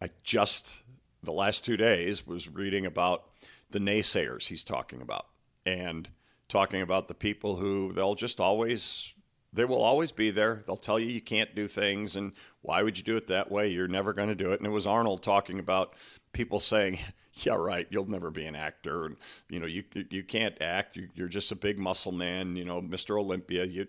I 0.00 0.10
just 0.24 0.82
the 1.22 1.32
last 1.32 1.64
two 1.64 1.76
days 1.76 2.26
was 2.26 2.48
reading 2.48 2.86
about 2.86 3.24
the 3.70 3.78
naysayers 3.78 4.46
he's 4.46 4.64
talking 4.64 5.00
about 5.00 5.26
and 5.64 6.08
talking 6.48 6.82
about 6.82 7.08
the 7.08 7.14
people 7.14 7.56
who 7.56 7.92
they'll 7.92 8.14
just 8.14 8.40
always 8.40 9.12
they 9.56 9.64
will 9.64 9.82
always 9.82 10.12
be 10.12 10.30
there. 10.30 10.62
They'll 10.66 10.76
tell 10.76 11.00
you 11.00 11.06
you 11.06 11.22
can't 11.22 11.54
do 11.54 11.66
things 11.66 12.14
and 12.14 12.32
why 12.60 12.82
would 12.82 12.98
you 12.98 13.02
do 13.02 13.16
it 13.16 13.26
that 13.28 13.50
way? 13.50 13.68
You're 13.68 13.88
never 13.88 14.12
going 14.12 14.28
to 14.28 14.34
do 14.34 14.52
it. 14.52 14.60
And 14.60 14.66
it 14.66 14.70
was 14.70 14.86
arnold 14.86 15.22
talking 15.22 15.58
about 15.58 15.94
people 16.32 16.60
saying 16.60 16.98
yeah 17.32 17.54
right 17.54 17.86
you'll 17.90 18.08
never 18.08 18.30
be 18.30 18.44
an 18.44 18.54
actor. 18.54 19.06
And 19.06 19.16
you 19.48 19.58
know 19.58 19.66
you 19.66 19.82
you 20.10 20.22
can't 20.22 20.60
act. 20.60 20.98
You're 21.14 21.28
just 21.28 21.52
a 21.52 21.56
big 21.56 21.78
muscle 21.78 22.12
man 22.12 22.54
you 22.54 22.64
know 22.64 22.80
mr 22.80 23.18
olympia. 23.18 23.64
You 23.64 23.86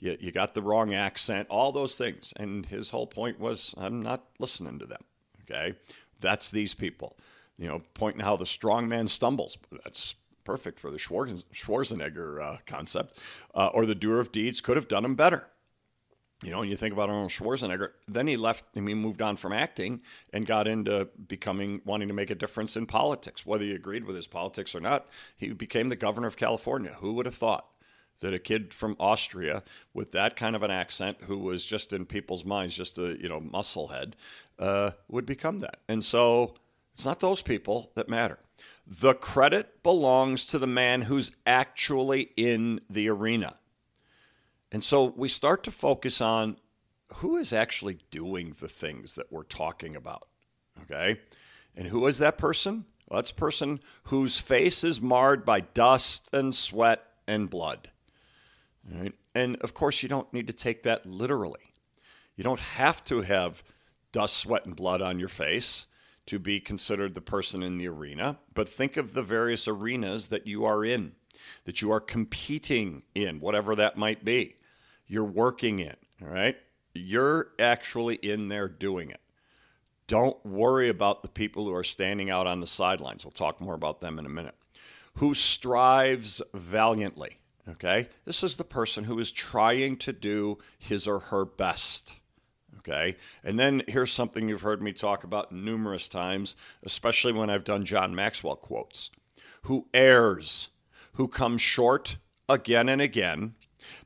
you, 0.00 0.16
you 0.20 0.32
got 0.32 0.54
the 0.54 0.62
wrong 0.62 0.92
accent 0.92 1.48
all 1.48 1.72
those 1.72 1.96
things. 1.96 2.32
And 2.36 2.66
his 2.66 2.90
whole 2.90 3.06
point 3.06 3.38
was 3.38 3.74
i'm 3.78 4.02
not 4.02 4.24
listening 4.38 4.78
to 4.80 4.86
them. 4.86 5.04
Okay? 5.42 5.74
That's 6.20 6.50
these 6.50 6.74
people. 6.74 7.16
You 7.56 7.68
know, 7.68 7.82
pointing 7.94 8.22
how 8.22 8.36
the 8.36 8.46
strong 8.46 8.88
man 8.88 9.06
stumbles. 9.06 9.58
That's 9.84 10.16
perfect 10.44 10.78
for 10.78 10.90
the 10.90 10.98
Schwarzenegger 10.98 12.42
uh, 12.42 12.56
concept. 12.66 13.18
Uh, 13.54 13.70
or 13.74 13.86
the 13.86 13.94
doer 13.94 14.20
of 14.20 14.32
deeds 14.32 14.60
could 14.60 14.76
have 14.76 14.88
done 14.88 15.04
him 15.04 15.14
better. 15.14 15.48
You 16.42 16.50
know, 16.50 16.60
when 16.60 16.68
you 16.68 16.76
think 16.76 16.92
about 16.92 17.08
Arnold 17.08 17.30
Schwarzenegger, 17.30 17.90
then 18.06 18.26
he 18.26 18.36
left, 18.36 18.64
I 18.76 18.80
mean, 18.80 18.98
moved 18.98 19.22
on 19.22 19.36
from 19.36 19.52
acting 19.52 20.02
and 20.32 20.46
got 20.46 20.68
into 20.68 21.08
becoming, 21.26 21.80
wanting 21.84 22.08
to 22.08 22.14
make 22.14 22.28
a 22.30 22.34
difference 22.34 22.76
in 22.76 22.86
politics. 22.86 23.46
Whether 23.46 23.64
he 23.64 23.72
agreed 23.72 24.04
with 24.04 24.16
his 24.16 24.26
politics 24.26 24.74
or 24.74 24.80
not, 24.80 25.06
he 25.36 25.52
became 25.52 25.88
the 25.88 25.96
governor 25.96 26.26
of 26.26 26.36
California. 26.36 26.96
Who 27.00 27.14
would 27.14 27.26
have 27.26 27.34
thought? 27.34 27.68
that 28.20 28.32
a 28.32 28.38
kid 28.38 28.72
from 28.72 28.96
Austria 28.98 29.62
with 29.92 30.12
that 30.12 30.36
kind 30.36 30.56
of 30.56 30.62
an 30.62 30.70
accent, 30.70 31.18
who 31.22 31.38
was 31.38 31.64
just 31.64 31.92
in 31.92 32.06
people's 32.06 32.44
minds 32.44 32.76
just 32.76 32.96
a 32.96 33.20
you 33.20 33.28
know 33.28 33.40
musclehead, 33.40 34.12
uh, 34.58 34.92
would 35.08 35.26
become 35.26 35.60
that. 35.60 35.80
And 35.88 36.04
so 36.04 36.54
it's 36.94 37.04
not 37.04 37.20
those 37.20 37.42
people 37.42 37.90
that 37.94 38.08
matter. 38.08 38.38
The 38.86 39.14
credit 39.14 39.82
belongs 39.82 40.46
to 40.46 40.58
the 40.58 40.66
man 40.66 41.02
who's 41.02 41.32
actually 41.46 42.30
in 42.36 42.80
the 42.88 43.08
arena. 43.08 43.56
And 44.70 44.84
so 44.84 45.12
we 45.16 45.28
start 45.28 45.64
to 45.64 45.70
focus 45.70 46.20
on 46.20 46.56
who 47.14 47.36
is 47.36 47.52
actually 47.52 47.98
doing 48.10 48.56
the 48.60 48.68
things 48.68 49.14
that 49.14 49.32
we're 49.32 49.44
talking 49.44 49.96
about. 49.96 50.28
Okay? 50.82 51.20
And 51.76 51.88
who 51.88 52.06
is 52.06 52.18
that 52.18 52.38
person? 52.38 52.84
Well, 53.08 53.18
that's 53.18 53.30
a 53.30 53.34
person 53.34 53.80
whose 54.04 54.38
face 54.38 54.84
is 54.84 55.00
marred 55.00 55.44
by 55.44 55.60
dust 55.60 56.28
and 56.32 56.54
sweat 56.54 57.02
and 57.26 57.50
blood. 57.50 57.90
Right? 58.92 59.14
And 59.34 59.56
of 59.56 59.74
course, 59.74 60.02
you 60.02 60.08
don't 60.08 60.32
need 60.32 60.46
to 60.46 60.52
take 60.52 60.82
that 60.84 61.06
literally. 61.06 61.72
You 62.36 62.44
don't 62.44 62.60
have 62.60 63.04
to 63.04 63.22
have 63.22 63.62
dust, 64.12 64.36
sweat, 64.36 64.66
and 64.66 64.76
blood 64.76 65.02
on 65.02 65.18
your 65.18 65.28
face 65.28 65.86
to 66.26 66.38
be 66.38 66.60
considered 66.60 67.14
the 67.14 67.20
person 67.20 67.62
in 67.62 67.78
the 67.78 67.88
arena, 67.88 68.38
but 68.54 68.68
think 68.68 68.96
of 68.96 69.12
the 69.12 69.22
various 69.22 69.68
arenas 69.68 70.28
that 70.28 70.46
you 70.46 70.64
are 70.64 70.84
in, 70.84 71.12
that 71.64 71.82
you 71.82 71.90
are 71.90 72.00
competing 72.00 73.02
in, 73.14 73.40
whatever 73.40 73.74
that 73.76 73.96
might 73.96 74.24
be. 74.24 74.56
You're 75.06 75.24
working 75.24 75.80
in, 75.80 75.96
all 76.22 76.28
right? 76.28 76.56
You're 76.94 77.48
actually 77.58 78.16
in 78.16 78.48
there 78.48 78.68
doing 78.68 79.10
it. 79.10 79.20
Don't 80.06 80.44
worry 80.44 80.88
about 80.88 81.22
the 81.22 81.28
people 81.28 81.64
who 81.64 81.74
are 81.74 81.84
standing 81.84 82.30
out 82.30 82.46
on 82.46 82.60
the 82.60 82.66
sidelines. 82.66 83.24
We'll 83.24 83.32
talk 83.32 83.60
more 83.60 83.74
about 83.74 84.00
them 84.00 84.18
in 84.18 84.26
a 84.26 84.30
minute. 84.30 84.54
Who 85.14 85.34
strives 85.34 86.42
valiantly, 86.52 87.38
okay? 87.68 88.08
This 88.24 88.42
is 88.42 88.56
the 88.56 88.64
person 88.64 89.04
who 89.04 89.18
is 89.18 89.30
trying 89.32 89.96
to 89.98 90.12
do 90.12 90.58
his 90.78 91.06
or 91.06 91.18
her 91.20 91.44
best. 91.44 92.16
Okay. 92.86 93.16
And 93.42 93.58
then 93.58 93.82
here's 93.88 94.12
something 94.12 94.48
you've 94.48 94.62
heard 94.62 94.82
me 94.82 94.92
talk 94.92 95.24
about 95.24 95.52
numerous 95.52 96.08
times, 96.08 96.54
especially 96.82 97.32
when 97.32 97.48
I've 97.48 97.64
done 97.64 97.84
John 97.84 98.14
Maxwell 98.14 98.56
quotes 98.56 99.10
who 99.62 99.86
errs, 99.94 100.68
who 101.14 101.26
comes 101.26 101.62
short 101.62 102.18
again 102.48 102.88
and 102.88 103.00
again, 103.00 103.54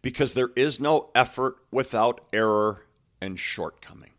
because 0.02 0.34
there 0.34 0.50
is 0.54 0.78
no 0.78 1.10
effort 1.14 1.56
without 1.72 2.20
error 2.32 2.86
and 3.20 3.38
shortcoming. 3.38 4.12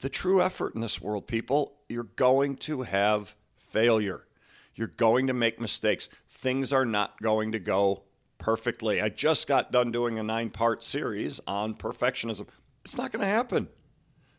The 0.00 0.08
true 0.08 0.42
effort 0.42 0.74
in 0.74 0.80
this 0.80 1.00
world, 1.00 1.28
people, 1.28 1.74
you're 1.88 2.02
going 2.02 2.56
to 2.56 2.82
have 2.82 3.36
failure. 3.56 4.26
You're 4.74 4.88
going 4.88 5.28
to 5.28 5.32
make 5.32 5.60
mistakes. 5.60 6.08
Things 6.28 6.72
are 6.72 6.84
not 6.84 7.22
going 7.22 7.52
to 7.52 7.58
go 7.58 8.02
perfectly. 8.38 9.00
I 9.00 9.08
just 9.08 9.46
got 9.46 9.72
done 9.72 9.90
doing 9.90 10.18
a 10.18 10.22
nine 10.22 10.50
part 10.50 10.84
series 10.84 11.40
on 11.46 11.74
perfectionism. 11.74 12.46
It's 12.86 12.96
not 12.96 13.10
going 13.10 13.22
to 13.22 13.26
happen. 13.26 13.66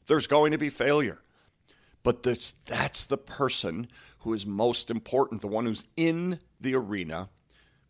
There's 0.05 0.25
going 0.25 0.53
to 0.53 0.57
be 0.57 0.69
failure. 0.69 1.19
But 2.01 2.23
this, 2.23 2.53
that's 2.65 3.03
the 3.03 3.17
person 3.17 3.89
who 4.19 4.33
is 4.33 4.45
most 4.45 4.89
important, 4.89 5.41
the 5.41 5.47
one 5.47 5.65
who's 5.65 5.83
in 5.97 6.39
the 6.57 6.73
arena 6.73 7.27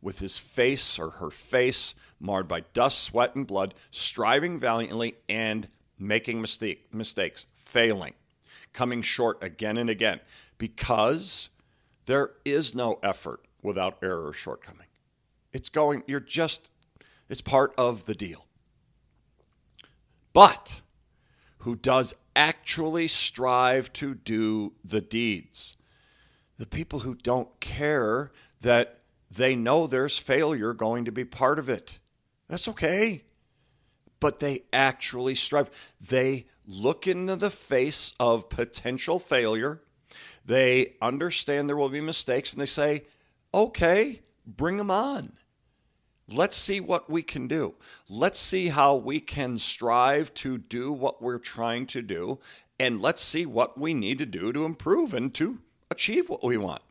with 0.01 0.17
his 0.17 0.39
face 0.39 0.97
or 0.97 1.11
her 1.11 1.29
face 1.29 1.93
marred 2.19 2.47
by 2.47 2.61
dust, 2.73 3.03
sweat, 3.03 3.35
and 3.35 3.45
blood, 3.45 3.75
striving 3.91 4.59
valiantly 4.59 5.17
and 5.29 5.67
making 5.99 6.41
mistake, 6.41 6.91
mistakes, 6.91 7.45
failing, 7.63 8.15
coming 8.73 9.03
short 9.03 9.37
again 9.43 9.77
and 9.77 9.91
again, 9.91 10.19
because 10.57 11.49
there 12.07 12.31
is 12.43 12.73
no 12.73 12.97
effort 13.03 13.41
without 13.61 13.99
error 14.01 14.25
or 14.25 14.33
shortcoming. 14.33 14.87
It's 15.53 15.69
going, 15.69 16.01
you're 16.07 16.19
just, 16.19 16.71
it's 17.29 17.41
part 17.41 17.75
of 17.77 18.05
the 18.05 18.15
deal 18.15 18.46
but 20.37 20.81
who 21.61 21.75
does 21.75 22.13
actually 22.35 23.07
strive 23.07 23.91
to 23.91 24.13
do 24.13 24.73
the 24.85 25.01
deeds. 25.01 25.77
The 26.59 26.67
people 26.67 26.99
who 26.99 27.15
don't 27.15 27.59
care 27.59 28.31
that 28.61 28.99
they 29.31 29.55
know 29.55 29.87
there's 29.87 30.19
failure 30.19 30.73
going 30.73 31.05
to 31.05 31.11
be 31.11 31.25
part 31.25 31.57
of 31.57 31.69
it. 31.69 31.97
That's 32.47 32.67
okay. 32.67 33.23
But 34.19 34.39
they 34.39 34.65
actually 34.71 35.33
strive. 35.33 35.71
They 35.99 36.45
look 36.67 37.07
into 37.07 37.35
the 37.35 37.49
face 37.49 38.13
of 38.19 38.47
potential 38.47 39.17
failure. 39.17 39.81
They 40.45 40.93
understand 41.01 41.67
there 41.67 41.75
will 41.75 41.89
be 41.89 41.99
mistakes 41.99 42.53
and 42.53 42.61
they 42.61 42.67
say, 42.67 43.05
okay, 43.55 44.21
bring 44.45 44.77
them 44.77 44.91
on. 44.91 45.33
Let's 46.29 46.57
see 46.57 46.81
what 46.81 47.09
we 47.09 47.23
can 47.23 47.47
do. 47.47 47.75
Let's 48.09 48.39
see 48.39 48.67
how 48.67 48.95
we 48.95 49.21
can 49.21 49.57
strive 49.57 50.33
to 50.35 50.57
do 50.57 50.91
what 50.91 51.21
we're 51.21 51.37
trying 51.37 51.85
to 51.87 52.01
do. 52.01 52.39
And 52.77 53.01
let's 53.01 53.21
see 53.21 53.45
what 53.45 53.77
we 53.77 53.93
need 53.93 54.19
to 54.19 54.25
do 54.25 54.51
to 54.51 54.65
improve 54.65 55.13
and 55.13 55.33
to 55.35 55.59
achieve 55.89 56.27
what 56.27 56.43
we 56.43 56.57
want. 56.57 56.81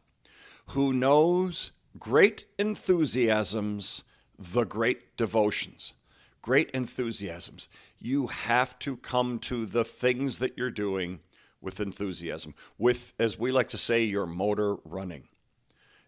Who 0.69 0.93
knows 0.93 1.73
great 1.99 2.47
enthusiasms, 2.59 4.05
the 4.39 4.65
great 4.65 5.17
devotions. 5.19 5.93
Great 6.41 6.71
enthusiasms. 6.71 7.69
You 7.99 8.29
have 8.29 8.79
to 8.81 8.97
come 8.97 9.39
to 9.41 9.67
the 9.67 9.85
things 9.85 10.39
that 10.39 10.57
you're 10.57 10.71
doing 10.71 11.21
with 11.61 11.79
enthusiasm, 11.79 12.55
with, 12.79 13.13
as 13.19 13.39
we 13.39 13.51
like 13.51 13.69
to 13.71 13.79
say, 13.79 14.03
your 14.05 14.27
motor 14.27 14.77
running. 14.85 15.25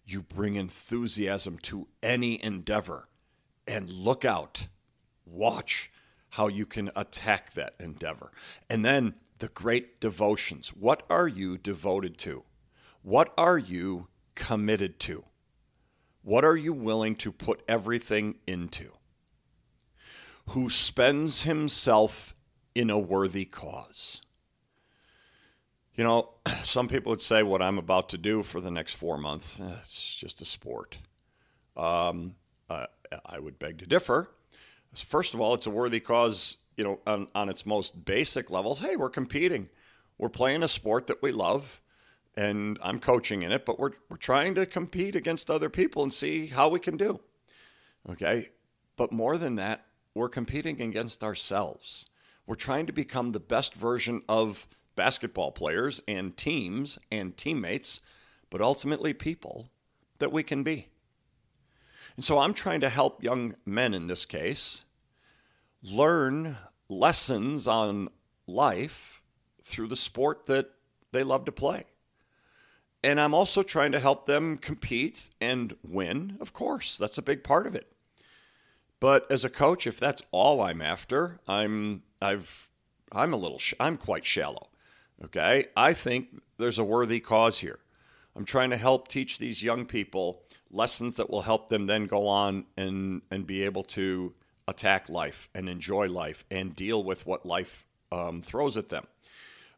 You 0.06 0.23
bring 0.23 0.54
enthusiasm 0.54 1.58
to 1.62 1.88
any 2.02 2.42
endeavor 2.42 3.08
and 3.68 3.90
look 3.90 4.25
out. 4.25 4.66
Watch 5.25 5.90
how 6.30 6.48
you 6.48 6.66
can 6.66 6.90
attack 6.96 7.54
that 7.54 7.75
endeavor. 7.78 8.32
And 8.68 8.84
then 8.84 9.14
the 9.38 9.48
great 9.48 10.00
devotions. 10.00 10.70
What 10.70 11.04
are 11.08 11.28
you 11.28 11.58
devoted 11.58 12.18
to? 12.18 12.42
What 13.02 13.32
are 13.38 13.58
you 13.58 14.08
committed 14.34 14.98
to? 15.00 15.25
What 16.22 16.44
are 16.44 16.56
you 16.56 16.72
willing 16.72 17.14
to 17.16 17.32
put 17.32 17.62
everything 17.68 18.37
into? 18.46 18.92
Who 20.50 20.68
spends 20.68 21.44
himself 21.44 22.34
in 22.75 22.90
a 22.90 22.98
worthy 22.98 23.44
cause? 23.44 24.22
You 25.94 26.04
know, 26.04 26.30
some 26.62 26.88
people 26.88 27.10
would 27.10 27.20
say 27.20 27.42
what 27.42 27.62
I'm 27.62 27.78
about 27.78 28.08
to 28.10 28.18
do 28.18 28.42
for 28.42 28.60
the 28.60 28.70
next 28.70 28.94
four 28.94 29.18
months, 29.18 29.60
eh, 29.60 29.76
it's 29.80 30.16
just 30.16 30.40
a 30.40 30.44
sport. 30.44 30.98
Um, 31.76 32.34
uh, 32.68 32.87
I 33.25 33.38
would 33.38 33.59
beg 33.59 33.79
to 33.79 33.87
differ. 33.87 34.31
First 34.95 35.35
of 35.35 35.41
all, 35.41 35.55
it's 35.55 35.67
a 35.67 35.71
worthy 35.71 36.00
cause, 36.00 36.57
you 36.77 36.85
know, 36.85 37.00
on, 37.07 37.29
on 37.35 37.49
its 37.49 37.67
most 37.67 38.05
basic 38.05 38.50
levels. 38.50 38.79
Hey, 38.81 38.97
we're 38.97 39.11
competing. 39.11 39.69
We're 40.17 40.29
playing 40.29 40.62
a 40.62 40.69
sport 40.69 41.07
that 41.07 41.23
we 41.23 41.31
love, 41.31 41.81
and 42.37 42.79
I'm 42.83 42.99
coaching 42.99 43.43
in 43.43 43.53
it, 43.53 43.65
but 43.65 43.79
we're, 43.79 43.93
we're 44.09 44.17
trying 44.17 44.55
to 44.57 44.67
compete 44.67 45.15
against 45.15 45.50
other 45.50 45.69
people 45.69 46.03
and 46.03 46.12
see 46.12 46.47
how 46.47 46.69
we 46.69 46.81
can 46.81 46.97
do. 46.97 47.21
Okay? 48.11 48.50
But 48.97 49.12
more 49.12 49.38
than 49.38 49.55
that, 49.57 49.87
we're 50.15 50.29
competing 50.29 50.81
against 50.81 51.23
ourselves. 51.23 52.09
We're 52.47 52.57
trying 52.57 52.87
to 52.87 52.93
become 52.93 53.33
the 53.33 53.41
best 53.41 53.75
version 53.75 54.23
of 54.29 54.67
basketball 54.97 55.53
players 55.53 56.03
and 56.09 56.37
teams 56.37 56.99
and 57.12 57.37
teammates, 57.37 58.00
but 58.50 58.61
ultimately 58.61 59.12
people 59.12 59.69
that 60.19 60.33
we 60.33 60.43
can 60.43 60.62
be. 60.65 60.88
And 62.18 62.25
so 62.25 62.40
I'm 62.40 62.52
trying 62.52 62.80
to 62.80 62.88
help 62.88 63.22
young 63.22 63.54
men 63.64 63.94
in 63.94 64.08
this 64.08 64.25
case 64.25 64.84
learn 65.84 66.56
lessons 66.88 67.68
on 67.68 68.08
life 68.44 69.22
through 69.62 69.87
the 69.87 69.94
sport 69.94 70.46
that 70.46 70.68
they 71.12 71.22
love 71.22 71.44
to 71.44 71.52
play. 71.52 71.84
And 73.04 73.20
I'm 73.20 73.34
also 73.34 73.62
trying 73.62 73.92
to 73.92 74.00
help 74.00 74.26
them 74.26 74.58
compete 74.58 75.30
and 75.40 75.76
win. 75.84 76.38
Of 76.40 76.52
course, 76.52 76.98
that's 76.98 77.18
a 77.18 77.22
big 77.22 77.44
part 77.44 77.68
of 77.68 77.76
it. 77.76 77.87
But 78.98 79.30
as 79.30 79.44
a 79.44 79.48
coach, 79.48 79.87
if 79.87 80.00
that's 80.00 80.22
all 80.32 80.60
I'm 80.60 80.82
after, 80.82 81.38
I'm 81.46 82.02
I've 82.20 82.68
I'm 83.12 83.32
a 83.32 83.37
little 83.37 83.60
sh- 83.60 83.75
I'm 83.78 83.96
quite 83.96 84.25
shallow. 84.25 84.70
Okay? 85.25 85.66
I 85.76 85.92
think 85.92 86.42
there's 86.56 86.80
a 86.80 86.84
worthy 86.84 87.20
cause 87.20 87.60
here. 87.60 87.78
I'm 88.34 88.44
trying 88.44 88.70
to 88.70 88.76
help 88.76 89.06
teach 89.06 89.38
these 89.38 89.62
young 89.62 89.87
people 89.87 90.42
lessons 90.70 91.16
that 91.16 91.30
will 91.30 91.42
help 91.42 91.68
them 91.68 91.87
then 91.87 92.06
go 92.06 92.26
on 92.26 92.64
and, 92.76 93.22
and 93.30 93.46
be 93.46 93.62
able 93.62 93.82
to 93.82 94.34
attack 94.66 95.08
life 95.08 95.48
and 95.54 95.68
enjoy 95.68 96.09
life 96.09 96.44
and 96.50 96.76
deal 96.76 97.02
with 97.02 97.26
what 97.26 97.46
life 97.46 97.87
um, 98.12 98.42
throws 98.42 98.76
at 98.76 98.90
them. 98.90 99.07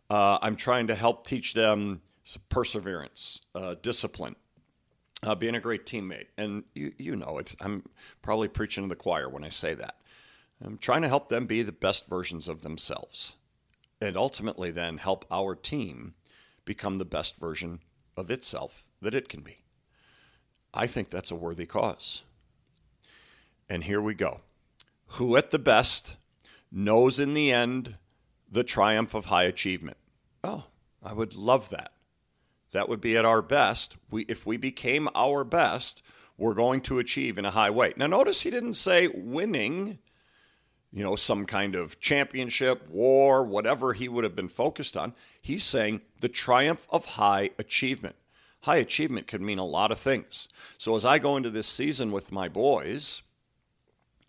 Uh, 0.09 0.39
I'm 0.43 0.57
trying 0.57 0.89
to 0.89 0.95
help 0.95 1.27
teach 1.27 1.55
them 1.55 2.03
perseverance, 2.49 3.43
uh, 3.55 3.77
discipline, 3.81 4.35
uh, 5.23 5.35
being 5.35 5.55
a 5.55 5.61
great 5.61 5.87
teammate. 5.87 6.27
And 6.37 6.65
you, 6.75 6.93
you 6.99 7.17
know 7.17 7.39
it. 7.39 7.55
I'm 7.61 7.85
probably 8.23 8.49
preaching 8.49 8.85
to 8.85 8.89
the 8.89 8.97
choir 8.97 9.29
when 9.29 9.45
I 9.45 9.51
say 9.51 9.75
that. 9.75 9.97
I'm 10.63 10.79
trying 10.79 11.03
to 11.03 11.09
help 11.09 11.29
them 11.29 11.47
be 11.47 11.63
the 11.63 11.73
best 11.73 12.07
versions 12.07 12.49
of 12.49 12.63
themselves 12.63 13.37
and 14.01 14.17
ultimately 14.17 14.71
then 14.71 14.99
help 14.99 15.25
our 15.31 15.55
team 15.55 16.15
become 16.65 16.97
the 16.97 17.05
best 17.05 17.37
version 17.37 17.81
of 18.17 18.31
itself 18.31 18.87
that 19.01 19.15
it 19.15 19.29
can 19.29 19.41
be. 19.41 19.60
I 20.73 20.87
think 20.87 21.11
that's 21.11 21.31
a 21.31 21.37
worthy 21.37 21.67
cause. 21.67 22.23
And 23.69 23.85
here 23.85 24.01
we 24.01 24.15
go. 24.15 24.41
Who 25.15 25.37
at 25.37 25.51
the 25.51 25.59
best 25.59 26.17
knows 26.71 27.19
in 27.19 27.35
the 27.35 27.51
end 27.51 27.97
the 28.51 28.65
triumph 28.65 29.15
of 29.15 29.27
high 29.27 29.45
achievement? 29.45 29.97
Oh, 30.43 30.65
I 31.03 31.13
would 31.13 31.35
love 31.35 31.71
that. 31.71 31.93
That 32.73 32.89
would 32.89 33.01
be 33.01 33.17
at 33.17 33.25
our 33.25 33.43
best. 33.43 33.97
We, 34.11 34.25
if 34.29 34.47
we 34.47 34.57
became 34.57 35.09
our 35.15 35.43
best, 35.45 36.03
we're 36.39 36.55
going 36.55 36.81
to 36.83 36.99
achieve 36.99 37.37
in 37.37 37.45
a 37.45 37.51
high 37.51 37.71
way. 37.71 37.93
Now, 37.97 38.07
notice 38.07 38.43
he 38.43 38.51
didn't 38.51 38.75
say 38.75 39.09
winning, 39.09 39.99
you 40.93 41.03
know, 41.03 41.17
some 41.17 41.47
kind 41.47 41.75
of 41.75 42.01
championship, 42.01 42.89
war, 42.89 43.45
whatever 43.45 43.93
he 43.93 44.09
would 44.09 44.25
have 44.25 44.37
been 44.37 44.49
focused 44.49 44.97
on. 44.97 45.15
He's 45.43 45.65
saying 45.65 46.01
the 46.21 46.29
triumph 46.29 46.87
of 46.91 47.05
high 47.05 47.51
achievement 47.59 48.17
high 48.63 48.77
achievement 48.77 49.27
could 49.27 49.41
mean 49.41 49.59
a 49.59 49.65
lot 49.65 49.91
of 49.91 49.99
things. 49.99 50.49
So 50.79 50.95
as 50.95 51.05
I 51.05 51.19
go 51.19 51.37
into 51.37 51.51
this 51.51 51.67
season 51.67 52.13
with 52.13 52.33
my 52.33 52.49
boys, 52.49 53.23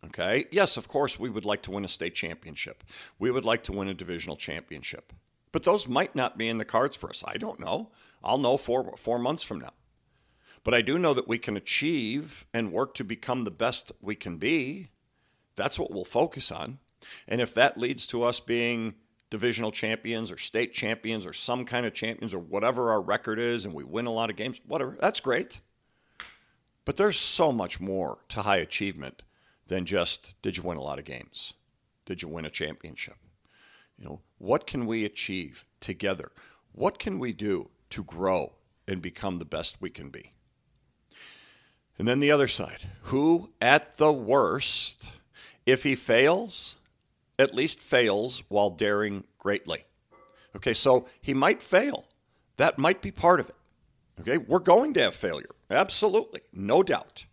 okay, 0.05 0.45
yes, 0.51 0.77
of 0.77 0.87
course, 0.87 1.19
we 1.19 1.29
would 1.29 1.45
like 1.45 1.61
to 1.63 1.71
win 1.71 1.85
a 1.85 1.89
state 1.89 2.15
championship. 2.15 2.83
We 3.19 3.31
would 3.31 3.45
like 3.45 3.63
to 3.63 3.71
win 3.71 3.87
a 3.87 3.93
divisional 3.93 4.37
championship. 4.37 5.13
But 5.51 5.63
those 5.63 5.87
might 5.87 6.15
not 6.15 6.37
be 6.37 6.47
in 6.47 6.57
the 6.57 6.65
cards 6.65 6.95
for 6.95 7.09
us. 7.09 7.23
I 7.27 7.37
don't 7.37 7.59
know. 7.59 7.89
I'll 8.23 8.37
know 8.37 8.57
four, 8.57 8.95
four 8.97 9.19
months 9.19 9.43
from 9.43 9.59
now. 9.59 9.73
But 10.63 10.73
I 10.73 10.81
do 10.81 10.97
know 10.97 11.13
that 11.13 11.27
we 11.27 11.39
can 11.39 11.57
achieve 11.57 12.45
and 12.53 12.71
work 12.71 12.93
to 12.95 13.03
become 13.03 13.43
the 13.43 13.51
best 13.51 13.91
we 13.99 14.15
can 14.15 14.37
be. 14.37 14.89
That's 15.55 15.79
what 15.79 15.91
we'll 15.91 16.05
focus 16.05 16.51
on. 16.51 16.77
And 17.27 17.41
if 17.41 17.53
that 17.55 17.77
leads 17.77 18.05
to 18.07 18.23
us 18.23 18.39
being 18.39 18.93
divisional 19.31 19.71
champions 19.71 20.31
or 20.31 20.37
state 20.37 20.73
champions 20.73 21.25
or 21.25 21.33
some 21.33 21.65
kind 21.65 21.85
of 21.85 21.93
champions 21.93 22.33
or 22.33 22.39
whatever 22.39 22.91
our 22.91 23.01
record 23.01 23.39
is 23.39 23.65
and 23.65 23.73
we 23.73 23.83
win 23.83 24.05
a 24.05 24.11
lot 24.11 24.29
of 24.29 24.35
games, 24.35 24.61
whatever, 24.67 24.95
that's 24.99 25.21
great. 25.21 25.61
But 26.85 26.97
there's 26.97 27.17
so 27.19 27.51
much 27.51 27.79
more 27.79 28.19
to 28.29 28.43
high 28.43 28.57
achievement 28.57 29.23
than 29.67 29.85
just 29.85 30.35
did 30.41 30.57
you 30.57 30.63
win 30.63 30.77
a 30.77 30.83
lot 30.83 30.99
of 30.99 31.05
games? 31.05 31.53
Did 32.05 32.21
you 32.21 32.27
win 32.27 32.45
a 32.45 32.49
championship? 32.49 33.15
You 33.97 34.05
know, 34.05 34.21
what 34.37 34.67
can 34.67 34.85
we 34.85 35.05
achieve 35.05 35.63
together? 35.79 36.31
What 36.73 36.99
can 36.99 37.17
we 37.17 37.33
do 37.33 37.69
to 37.91 38.03
grow 38.03 38.53
and 38.87 39.01
become 39.01 39.39
the 39.39 39.45
best 39.45 39.77
we 39.79 39.89
can 39.89 40.09
be? 40.09 40.33
And 41.97 42.07
then 42.07 42.19
the 42.19 42.31
other 42.31 42.47
side, 42.47 42.81
who 43.03 43.51
at 43.61 43.97
the 43.97 44.11
worst, 44.11 45.11
if 45.65 45.83
he 45.83 45.95
fails, 45.95 46.77
at 47.41 47.55
least 47.55 47.81
fails 47.81 48.43
while 48.47 48.69
daring 48.69 49.23
greatly. 49.39 49.85
Okay, 50.55 50.73
so 50.73 51.07
he 51.21 51.33
might 51.33 51.61
fail. 51.61 52.07
That 52.57 52.77
might 52.77 53.01
be 53.01 53.11
part 53.11 53.39
of 53.39 53.49
it. 53.49 53.55
Okay, 54.19 54.37
we're 54.37 54.59
going 54.59 54.93
to 54.93 55.01
have 55.01 55.15
failure. 55.15 55.49
Absolutely, 55.69 56.41
no 56.53 56.83
doubt. 56.83 57.25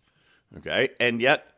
Okay, 0.57 0.89
and 0.99 1.21
yet 1.21 1.53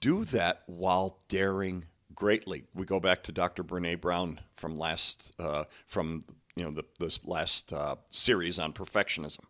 do 0.00 0.24
that 0.26 0.62
while 0.66 1.18
daring 1.28 1.84
greatly. 2.14 2.64
We 2.72 2.86
go 2.86 3.00
back 3.00 3.24
to 3.24 3.32
Dr. 3.32 3.64
Brene 3.64 4.00
Brown 4.00 4.40
from 4.56 4.76
last, 4.76 5.32
uh, 5.38 5.64
from 5.86 6.24
you 6.54 6.64
know 6.64 6.70
the, 6.70 6.84
this 7.00 7.18
last 7.24 7.72
uh, 7.72 7.96
series 8.10 8.58
on 8.60 8.72
perfectionism. 8.72 9.40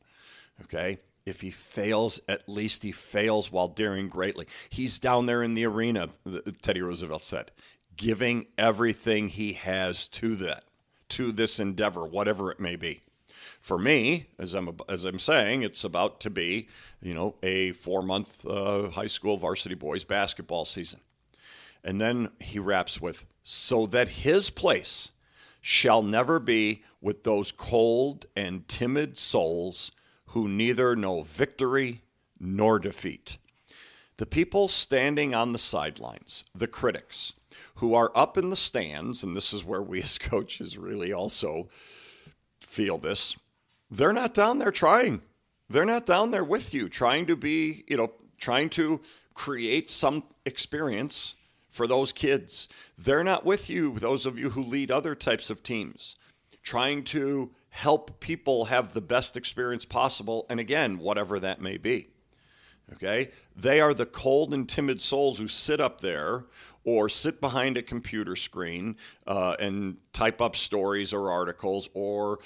Okay, 0.63 0.99
if 1.27 1.43
he 1.43 1.51
fails, 1.51 2.21
at 2.29 2.49
least 2.49 2.85
he 2.85 2.93
fails 2.93 3.53
while 3.53 3.69
daring 3.69 4.09
greatly. 4.09 4.47
He's 4.71 4.99
down 4.99 5.27
there 5.27 5.43
in 5.43 5.55
the 5.55 5.67
arena, 5.67 6.09
Teddy 6.63 6.81
Roosevelt 6.81 7.25
said 7.25 7.51
giving 7.97 8.47
everything 8.59 9.29
he 9.29 9.55
has 9.55 10.09
to 10.09 10.37
that, 10.37 10.65
to 11.09 11.33
this 11.33 11.59
endeavor, 11.59 12.05
whatever 12.05 12.51
it 12.51 12.61
may 12.61 12.77
be. 12.77 13.03
For 13.61 13.79
me, 13.79 14.29
as 14.39 14.55
I'm 14.55 14.77
as 14.89 15.05
I'm 15.05 15.19
saying, 15.19 15.63
it's 15.63 15.85
about 15.85 16.21
to 16.21 16.31
be, 16.31 16.69
you 17.01 17.15
know, 17.15 17.37
a 17.43 17.73
four 17.73 18.03
month 18.03 18.47
uh, 18.47 18.91
high 18.91 19.07
school 19.07 19.37
varsity 19.37 19.75
boys 19.75 20.05
basketball 20.05 20.65
season, 20.65 21.01
and 21.83 22.01
then 22.01 22.31
he 22.39 22.59
wraps 22.59 23.01
with, 23.01 23.27
"So 23.43 23.87
that 23.87 24.09
his 24.09 24.51
place 24.51 25.13
shall 25.61 26.03
never 26.03 26.39
be 26.39 26.85
with 27.01 27.25
those 27.25 27.51
cold 27.51 28.27
and 28.37 28.69
timid 28.69 29.19
souls 29.19 29.91
who 30.27 30.49
neither 30.49 30.95
know 30.95 31.23
victory 31.23 32.03
nor 32.39 32.79
defeat." 32.79 33.39
The 34.19 34.27
people 34.27 34.69
standing 34.69 35.35
on 35.35 35.53
the 35.53 35.59
sidelines, 35.59 36.45
the 36.55 36.69
critics, 36.69 37.35
who 37.77 37.95
are 37.95 38.13
up 38.15 38.37
in 38.39 38.51
the 38.51 38.57
stands, 38.57 39.23
and 39.23 39.37
this 39.37 39.53
is 39.53 39.65
where 39.65 39.83
we 39.83 40.03
as 40.03 40.19
coaches 40.19 40.77
really 40.79 41.13
also 41.13 41.69
feel 42.61 42.99
this. 42.99 43.37
they're 43.91 44.13
not 44.13 44.35
down 44.35 44.59
there 44.59 44.73
trying. 44.73 45.23
They're 45.69 45.85
not 45.85 46.07
down 46.07 46.31
there 46.31 46.45
with 46.45 46.73
you, 46.73 46.89
trying 46.89 47.27
to 47.27 47.37
be, 47.37 47.85
you 47.89 47.97
know, 47.97 48.13
trying 48.39 48.71
to 48.71 49.01
create 49.35 49.91
some 49.91 50.25
experience 50.45 51.35
for 51.69 51.87
those 51.87 52.13
kids. 52.13 52.69
They're 52.97 53.25
not 53.25 53.45
with 53.45 53.69
you, 53.69 53.99
those 53.99 54.27
of 54.27 54.39
you 54.39 54.51
who 54.51 54.63
lead 54.63 54.91
other 54.91 55.15
types 55.15 55.51
of 55.51 55.63
teams, 55.63 56.17
trying 56.63 57.05
to 57.05 57.51
help 57.69 58.21
people 58.21 58.67
have 58.67 58.93
the 58.93 59.01
best 59.01 59.37
experience 59.37 59.85
possible. 59.85 60.47
And 60.49 60.59
again, 60.59 60.99
whatever 60.99 61.39
that 61.41 61.61
may 61.61 61.77
be. 61.77 62.09
Okay? 62.95 63.31
They 63.55 63.81
are 63.81 63.93
the 63.93 64.07
cold 64.07 64.55
and 64.55 64.69
timid 64.69 65.01
souls 65.01 65.39
who 65.39 65.49
sit 65.49 65.81
up 65.81 66.01
there 66.01 66.45
or 66.87 67.09
sit 67.09 67.41
behind 67.41 67.77
a 67.77 67.83
computer 67.83 68.37
screen 68.37 68.97
uh, 69.27 69.57
and 69.59 69.99
type 70.15 70.41
up 70.41 70.57
stories 70.57 71.13
or 71.13 71.31
articles 71.31 71.91
or 71.93 72.39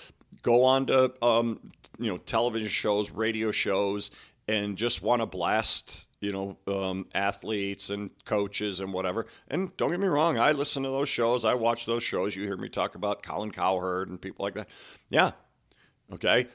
go 0.42 0.64
on 0.64 0.86
to 0.86 1.12
um, 1.22 1.60
you 1.98 2.10
know 2.10 2.16
television 2.16 2.68
shows, 2.68 3.10
radio 3.10 3.52
shows, 3.52 4.10
and 4.48 4.76
just 4.76 5.02
want 5.02 5.20
to 5.20 5.26
blast 5.26 6.08
you 6.20 6.32
know 6.32 6.56
um, 6.66 7.06
athletes 7.14 7.90
and 7.90 8.10
coaches 8.24 8.80
and 8.80 8.92
whatever. 8.92 9.26
And 9.48 9.76
don't 9.76 9.90
get 9.90 10.00
me 10.00 10.08
wrong, 10.08 10.38
I 10.38 10.52
listen 10.52 10.82
to 10.82 10.88
those 10.88 11.08
shows, 11.08 11.44
I 11.44 11.54
watch 11.54 11.86
those 11.86 12.02
shows. 12.02 12.34
You 12.34 12.44
hear 12.44 12.56
me 12.56 12.68
talk 12.68 12.94
about 12.94 13.22
Colin 13.22 13.52
Cowherd 13.52 14.08
and 14.08 14.20
people 14.20 14.42
like 14.42 14.54
that. 14.54 14.68
Yeah, 15.10 15.32
okay. 16.12 16.48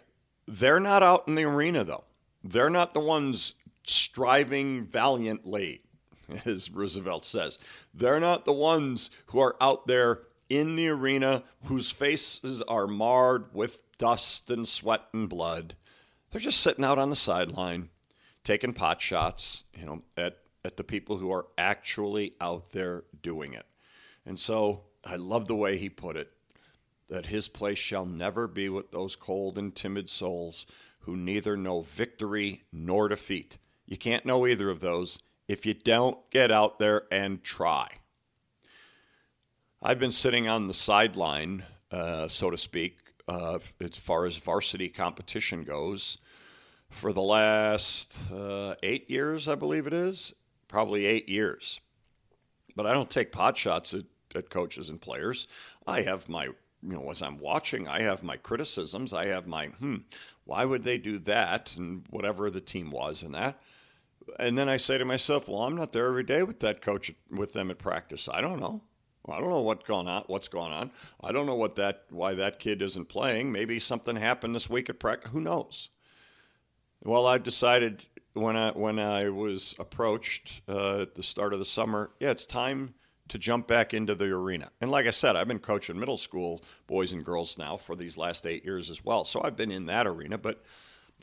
They're 0.47 0.79
not 0.79 1.03
out 1.03 1.27
in 1.27 1.35
the 1.35 1.43
arena 1.43 1.83
though. 1.83 2.03
They're 2.43 2.69
not 2.69 2.93
the 2.93 2.99
ones 2.99 3.55
striving 3.87 4.85
valiantly, 4.85 5.81
as 6.45 6.71
Roosevelt 6.71 7.25
says. 7.25 7.59
They're 7.93 8.19
not 8.19 8.45
the 8.45 8.53
ones 8.53 9.09
who 9.27 9.39
are 9.39 9.55
out 9.61 9.87
there 9.87 10.21
in 10.49 10.75
the 10.75 10.89
arena 10.89 11.43
whose 11.65 11.91
faces 11.91 12.61
are 12.63 12.87
marred 12.87 13.53
with 13.53 13.83
dust 13.97 14.49
and 14.51 14.67
sweat 14.67 15.01
and 15.13 15.27
blood. 15.27 15.75
They're 16.31 16.41
just 16.41 16.61
sitting 16.61 16.85
out 16.85 16.99
on 16.99 17.09
the 17.09 17.15
sideline, 17.15 17.89
taking 18.43 18.73
pot 18.73 19.01
shots, 19.01 19.63
you 19.77 19.85
know, 19.85 20.03
at, 20.17 20.37
at 20.63 20.77
the 20.77 20.83
people 20.83 21.17
who 21.17 21.31
are 21.31 21.47
actually 21.57 22.33
out 22.41 22.71
there 22.71 23.03
doing 23.21 23.53
it. 23.53 23.65
And 24.25 24.39
so 24.39 24.81
I 25.03 25.15
love 25.15 25.47
the 25.47 25.55
way 25.55 25.77
he 25.77 25.89
put 25.89 26.17
it 26.17 26.31
that 27.07 27.27
his 27.27 27.47
place 27.47 27.77
shall 27.77 28.05
never 28.05 28.47
be 28.47 28.67
with 28.67 28.91
those 28.91 29.15
cold 29.15 29.57
and 29.57 29.75
timid 29.75 30.09
souls 30.09 30.65
who 31.01 31.15
neither 31.15 31.55
know 31.55 31.81
victory 31.81 32.63
nor 32.71 33.07
defeat. 33.07 33.57
You 33.85 33.97
can't 33.97 34.25
know 34.25 34.47
either 34.47 34.71
of 34.71 34.79
those 34.79 35.19
if 35.47 35.65
you 35.65 35.73
don't 35.73 36.17
get 36.31 36.51
out 36.51 36.79
there 36.79 37.03
and 37.11 37.43
try. 37.43 37.87
I've 39.81 39.99
been 39.99 40.11
sitting 40.11 40.47
on 40.47 40.65
the 40.65 40.73
sideline, 40.73 41.63
uh, 41.91 42.27
so 42.27 42.49
to 42.49 42.57
speak, 42.57 42.97
uh, 43.27 43.59
as 43.79 43.97
far 43.97 44.25
as 44.25 44.37
varsity 44.37 44.89
competition 44.89 45.63
goes, 45.63 46.17
for 46.89 47.13
the 47.13 47.21
last 47.21 48.17
uh, 48.33 48.75
eight 48.81 49.09
years, 49.09 49.47
I 49.47 49.55
believe 49.55 49.85
it 49.87 49.93
is. 49.93 50.33
Probably 50.67 51.05
eight 51.05 51.29
years. 51.29 51.79
But 52.75 52.85
I 52.85 52.93
don't 52.93 53.09
take 53.09 53.31
pot 53.31 53.57
shots 53.57 53.93
at, 53.93 54.05
at 54.33 54.49
coaches 54.49 54.89
and 54.89 54.99
players. 54.99 55.47
I 55.85 56.01
have 56.01 56.27
my, 56.29 56.45
you 56.45 56.53
know, 56.81 57.11
as 57.11 57.21
I'm 57.21 57.37
watching, 57.37 57.87
I 57.87 58.01
have 58.01 58.23
my 58.23 58.37
criticisms. 58.37 59.13
I 59.13 59.27
have 59.27 59.47
my, 59.47 59.67
hmm, 59.67 59.97
why 60.45 60.65
would 60.65 60.83
they 60.83 60.97
do 60.97 61.19
that? 61.19 61.75
And 61.77 62.03
whatever 62.09 62.49
the 62.49 62.61
team 62.61 62.91
was 62.91 63.23
and 63.23 63.35
that. 63.35 63.61
And 64.39 64.57
then 64.57 64.69
I 64.69 64.77
say 64.77 64.97
to 64.97 65.05
myself, 65.05 65.47
well, 65.47 65.63
I'm 65.63 65.75
not 65.75 65.91
there 65.91 66.07
every 66.07 66.23
day 66.23 66.43
with 66.43 66.59
that 66.61 66.81
coach, 66.81 67.11
with 67.29 67.53
them 67.53 67.71
at 67.71 67.79
practice. 67.79 68.27
I 68.31 68.41
don't 68.41 68.59
know. 68.59 68.81
I 69.27 69.39
don't 69.39 69.49
know 69.49 69.61
what's 69.61 69.87
going 69.87 70.07
on. 70.07 70.23
What's 70.27 70.47
going 70.47 70.71
on? 70.71 70.91
I 71.21 71.31
don't 71.31 71.45
know 71.45 71.55
what 71.55 71.75
that 71.77 72.03
why 72.09 72.35
that 72.35 72.59
kid 72.59 72.81
isn't 72.81 73.09
playing. 73.09 73.51
Maybe 73.51 73.79
something 73.79 74.15
happened 74.15 74.55
this 74.55 74.69
week 74.69 74.89
at 74.89 74.99
practice. 74.99 75.31
Who 75.31 75.41
knows? 75.41 75.89
Well, 77.03 77.25
I've 77.25 77.43
decided 77.43 78.05
when 78.33 78.55
I 78.55 78.71
when 78.71 78.99
I 78.99 79.29
was 79.29 79.75
approached 79.79 80.61
uh, 80.67 81.01
at 81.01 81.15
the 81.15 81.23
start 81.23 81.53
of 81.53 81.59
the 81.59 81.65
summer, 81.65 82.11
yeah, 82.19 82.31
it's 82.31 82.45
time 82.45 82.93
to 83.27 83.39
jump 83.39 83.67
back 83.67 83.93
into 83.93 84.13
the 84.13 84.25
arena. 84.25 84.69
And 84.81 84.91
like 84.91 85.07
I 85.07 85.11
said, 85.11 85.35
I've 85.35 85.47
been 85.47 85.59
coaching 85.59 85.99
middle 85.99 86.17
school 86.17 86.63
boys 86.85 87.11
and 87.11 87.25
girls 87.25 87.57
now 87.57 87.77
for 87.77 87.95
these 87.95 88.17
last 88.17 88.45
eight 88.45 88.63
years 88.63 88.89
as 88.89 89.03
well. 89.03 89.25
So 89.25 89.41
I've 89.43 89.55
been 89.55 89.71
in 89.71 89.87
that 89.87 90.05
arena, 90.05 90.37
but 90.37 90.63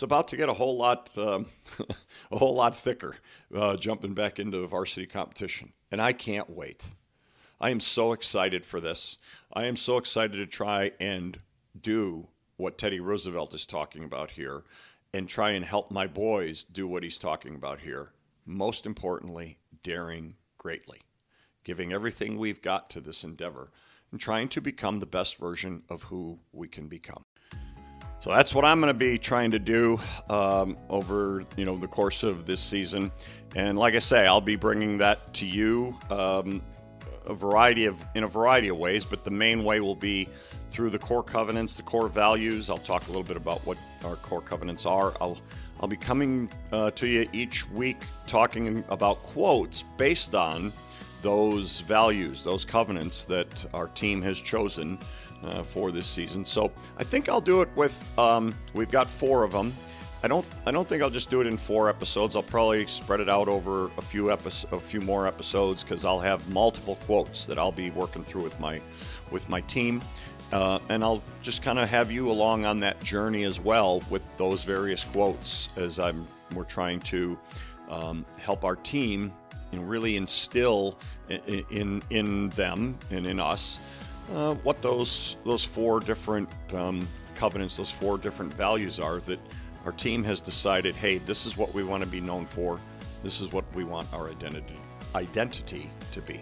it's 0.03 0.05
about 0.05 0.27
to 0.27 0.37
get 0.37 0.49
a 0.49 0.53
whole 0.53 0.77
lot 0.77 1.11
um, 1.17 1.47
a 2.33 2.37
whole 2.37 2.57
lot 2.57 2.75
thicker 2.75 3.15
uh, 3.55 3.77
jumping 3.77 4.15
back 4.15 4.41
into 4.41 4.59
the 4.59 4.67
varsity 4.67 5.07
competition, 5.07 5.73
and 5.93 6.03
I 6.03 6.12
can't 6.12 6.51
wait. 6.51 6.87
I 7.61 7.71
am 7.71 7.79
so 7.79 8.11
excited 8.11 8.67
for 8.67 8.81
this. 8.81 9.17
I 9.53 9.67
am 9.67 9.77
so 9.77 9.99
excited 9.99 10.38
to 10.38 10.47
try 10.47 10.91
and 10.99 11.38
do 11.81 12.27
what 12.57 12.79
Teddy 12.79 12.99
Roosevelt 12.99 13.55
is 13.55 13.65
talking 13.65 14.03
about 14.03 14.33
here 14.33 14.65
and 15.15 15.29
try 15.29 15.53
and 15.53 15.65
help 15.65 15.93
my 15.93 16.09
boys 16.09 16.65
do 16.65 16.88
what 16.88 17.05
he's 17.05 17.21
talking 17.21 17.55
about 17.55 17.79
here. 17.79 18.11
Most 18.45 18.87
importantly, 18.87 19.59
daring 19.85 20.35
greatly, 20.59 21.03
giving 21.62 21.93
everything 21.93 22.38
we've 22.38 22.61
got 22.61 22.91
to 22.91 23.01
this 23.01 23.23
endeavor 23.23 23.71
and 24.11 24.19
trying 24.19 24.49
to 24.49 24.61
become 24.61 24.99
the 24.99 25.07
best 25.07 25.37
version 25.37 25.85
of 25.88 26.03
who 26.03 26.41
we 26.53 26.67
can 26.67 26.88
become. 26.88 27.25
So 28.23 28.31
that's 28.31 28.55
what 28.55 28.65
I'm 28.65 28.81
going 28.81 28.89
to 28.89 28.95
be 28.95 29.19
trying 29.19 29.51
to 29.51 29.59
do 29.59 29.99
um, 30.31 30.79
over 30.89 31.45
you 31.57 31.65
know 31.65 31.77
the 31.77 31.89
course 31.89 32.23
of 32.23 32.47
this 32.47 32.61
season, 32.61 33.11
and 33.57 33.77
like 33.77 33.97
I 33.97 33.99
say, 33.99 34.29
I'll 34.29 34.41
be 34.41 34.55
bringing 34.55 34.99
that 34.99 35.35
to 35.35 35.45
you 35.45 35.99
um, 36.09 36.63
a 37.27 37.35
variety 37.35 37.87
of 37.87 37.97
in 38.15 38.23
a 38.23 38.29
variety 38.29 38.69
of 38.69 38.77
ways, 38.77 39.05
but 39.05 39.25
the 39.25 39.33
main 39.33 39.65
way 39.65 39.81
will 39.81 39.97
be 39.97 40.29
through 40.71 40.91
the 40.91 41.01
core 41.01 41.25
covenants, 41.25 41.75
the 41.75 41.83
core 41.83 42.07
values. 42.07 42.71
I'll 42.71 42.79
talk 42.79 43.03
a 43.07 43.09
little 43.09 43.25
bit 43.25 43.37
about 43.37 43.59
what 43.67 43.77
our 44.05 44.15
core 44.15 44.41
covenants 44.41 44.87
are. 44.87 45.13
I'll 45.21 45.41
I'll 45.81 45.89
be 45.89 45.97
coming 45.97 46.49
uh, 46.71 46.93
to 46.93 47.09
you 47.09 47.29
each 47.33 47.69
week 47.71 48.05
talking 48.29 48.85
about 48.89 49.17
quotes 49.25 49.83
based 49.97 50.37
on 50.37 50.73
those 51.23 51.81
values, 51.81 52.45
those 52.45 52.65
covenants 52.65 53.25
that 53.25 53.67
our 53.75 53.89
team 53.89 54.23
has 54.23 54.41
chosen 54.41 54.99
uh, 55.44 55.62
for 55.62 55.90
this 55.90 56.07
season. 56.07 56.44
So 56.44 56.70
I 56.98 57.05
think 57.05 57.28
I'll 57.28 57.40
do 57.40 57.62
it 57.62 57.68
with. 57.76 58.18
Um, 58.18 58.55
we've 58.74 58.90
got 58.90 59.07
four 59.07 59.44
of 59.44 59.52
them. 59.52 59.72
I 60.24 60.28
don't. 60.28 60.46
I 60.66 60.70
don't 60.70 60.88
think 60.88 61.02
I'll 61.02 61.11
just 61.11 61.31
do 61.31 61.40
it 61.40 61.46
in 61.46 61.57
four 61.57 61.88
episodes. 61.88 62.37
I'll 62.37 62.42
probably 62.44 62.87
spread 62.87 63.20
it 63.20 63.28
out 63.28 63.48
over 63.48 63.90
a 63.98 64.02
few 64.02 64.31
episodes, 64.31 64.72
a 64.72 64.78
few 64.78 65.00
more 65.00 65.26
episodes, 65.26 65.83
because 65.83 66.05
I'll 66.05 66.20
have 66.20 66.48
multiple 66.50 66.96
quotes 67.07 67.44
that 67.46 67.59
I'll 67.59 67.72
be 67.72 67.90
working 67.90 68.22
through 68.22 68.42
with 68.42 68.59
my, 68.61 68.81
with 69.33 69.48
my 69.48 69.62
team, 69.62 70.00
uh, 70.52 70.78
and 70.88 71.02
I'll 71.02 71.22
just 71.42 71.62
kind 71.62 71.78
of 71.78 71.88
have 71.88 72.12
you 72.12 72.31
along 72.31 72.64
on 72.66 72.78
that 72.81 73.02
journey 73.02 73.42
as 73.42 73.59
well 73.59 74.00
with 74.11 74.22
those 74.37 74.62
various 74.62 75.05
quotes 75.05 75.76
as 75.76 75.98
I'm. 75.98 76.26
We're 76.55 76.64
trying 76.64 77.00
to 77.00 77.38
um, 77.88 78.24
help 78.37 78.64
our 78.64 78.76
team, 78.76 79.33
and 79.72 79.88
really 79.88 80.16
instill 80.16 80.98
in, 81.28 81.64
in 81.70 82.02
in 82.11 82.48
them 82.50 82.96
and 83.11 83.26
in 83.26 83.40
us 83.40 83.78
uh, 84.35 84.55
what 84.57 84.81
those 84.83 85.37
those 85.45 85.65
four 85.65 86.01
different 86.01 86.49
um, 86.73 87.07
covenants, 87.35 87.77
those 87.77 87.91
four 87.91 88.19
different 88.19 88.53
values 88.55 89.01
are 89.01 89.19
that 89.21 89.39
our 89.85 89.93
team 89.93 90.23
has 90.25 90.41
decided, 90.41 90.95
hey, 90.95 91.19
this 91.19 91.45
is 91.45 91.57
what 91.57 91.75
we 91.75 91.83
want 91.83 92.05
to 92.05 92.09
be 92.09 92.21
known 92.21 92.47
for. 92.47 92.81
This 93.23 93.41
is 93.41 93.51
what 93.53 93.65
we 93.75 93.85
want 93.85 94.13
our 94.13 94.31
identity 94.31 94.77
identity 95.15 95.91
to 96.13 96.21
be. 96.23 96.41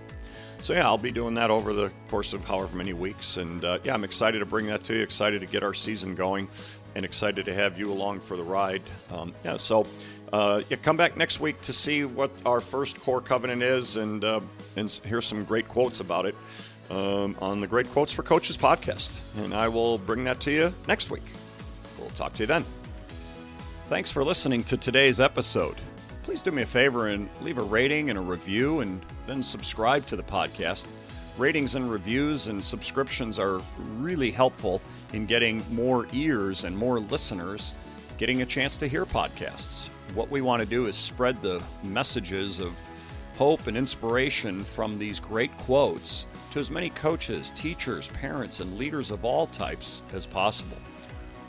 So 0.62 0.74
yeah, 0.74 0.84
I'll 0.84 0.98
be 0.98 1.10
doing 1.10 1.34
that 1.34 1.50
over 1.50 1.72
the 1.72 1.90
course 2.08 2.32
of 2.32 2.44
however 2.44 2.76
many 2.76 2.92
weeks, 2.92 3.38
and 3.38 3.64
uh, 3.64 3.78
yeah, 3.82 3.94
I'm 3.94 4.04
excited 4.04 4.40
to 4.40 4.46
bring 4.46 4.66
that 4.66 4.84
to 4.84 4.94
you. 4.94 5.02
Excited 5.02 5.40
to 5.40 5.46
get 5.46 5.62
our 5.62 5.72
season 5.72 6.14
going, 6.14 6.48
and 6.94 7.04
excited 7.04 7.46
to 7.46 7.54
have 7.54 7.78
you 7.78 7.90
along 7.90 8.20
for 8.20 8.36
the 8.36 8.42
ride. 8.42 8.82
Um, 9.10 9.34
yeah, 9.42 9.56
so 9.56 9.86
uh, 10.34 10.60
yeah, 10.68 10.76
come 10.82 10.98
back 10.98 11.16
next 11.16 11.40
week 11.40 11.60
to 11.62 11.72
see 11.72 12.04
what 12.04 12.30
our 12.44 12.60
first 12.60 13.00
core 13.00 13.22
covenant 13.22 13.62
is, 13.62 13.96
and 13.96 14.22
uh, 14.22 14.40
and 14.76 14.90
hear 15.06 15.22
some 15.22 15.44
great 15.44 15.66
quotes 15.66 16.00
about 16.00 16.26
it 16.26 16.34
um, 16.90 17.36
on 17.40 17.60
the 17.60 17.66
Great 17.66 17.88
Quotes 17.88 18.12
for 18.12 18.22
Coaches 18.22 18.56
podcast, 18.56 19.12
and 19.42 19.54
I 19.54 19.68
will 19.68 19.98
bring 19.98 20.24
that 20.24 20.40
to 20.40 20.50
you 20.50 20.74
next 20.88 21.10
week. 21.10 21.22
We'll 21.98 22.10
talk 22.10 22.32
to 22.34 22.40
you 22.40 22.46
then. 22.46 22.64
Thanks 23.88 24.10
for 24.10 24.24
listening 24.24 24.64
to 24.64 24.76
today's 24.76 25.20
episode. 25.20 25.76
Please 26.22 26.42
do 26.42 26.50
me 26.50 26.62
a 26.62 26.66
favor 26.66 27.08
and 27.08 27.28
leave 27.40 27.58
a 27.58 27.62
rating 27.62 28.10
and 28.10 28.18
a 28.18 28.22
review 28.22 28.80
and 28.80 29.04
then 29.26 29.42
subscribe 29.42 30.06
to 30.06 30.16
the 30.16 30.22
podcast. 30.22 30.86
Ratings 31.38 31.74
and 31.74 31.90
reviews 31.90 32.48
and 32.48 32.62
subscriptions 32.62 33.38
are 33.38 33.60
really 33.98 34.30
helpful 34.30 34.80
in 35.12 35.26
getting 35.26 35.62
more 35.74 36.06
ears 36.12 36.64
and 36.64 36.76
more 36.76 37.00
listeners 37.00 37.74
getting 38.18 38.42
a 38.42 38.46
chance 38.46 38.76
to 38.76 38.86
hear 38.86 39.06
podcasts. 39.06 39.88
What 40.14 40.30
we 40.30 40.40
want 40.40 40.62
to 40.62 40.68
do 40.68 40.86
is 40.86 40.96
spread 40.96 41.40
the 41.40 41.62
messages 41.82 42.58
of 42.58 42.76
hope 43.36 43.66
and 43.66 43.76
inspiration 43.76 44.62
from 44.62 44.98
these 44.98 45.18
great 45.18 45.56
quotes 45.58 46.26
to 46.52 46.60
as 46.60 46.70
many 46.70 46.90
coaches, 46.90 47.52
teachers, 47.56 48.08
parents, 48.08 48.60
and 48.60 48.78
leaders 48.78 49.10
of 49.10 49.24
all 49.24 49.46
types 49.48 50.02
as 50.12 50.26
possible. 50.26 50.76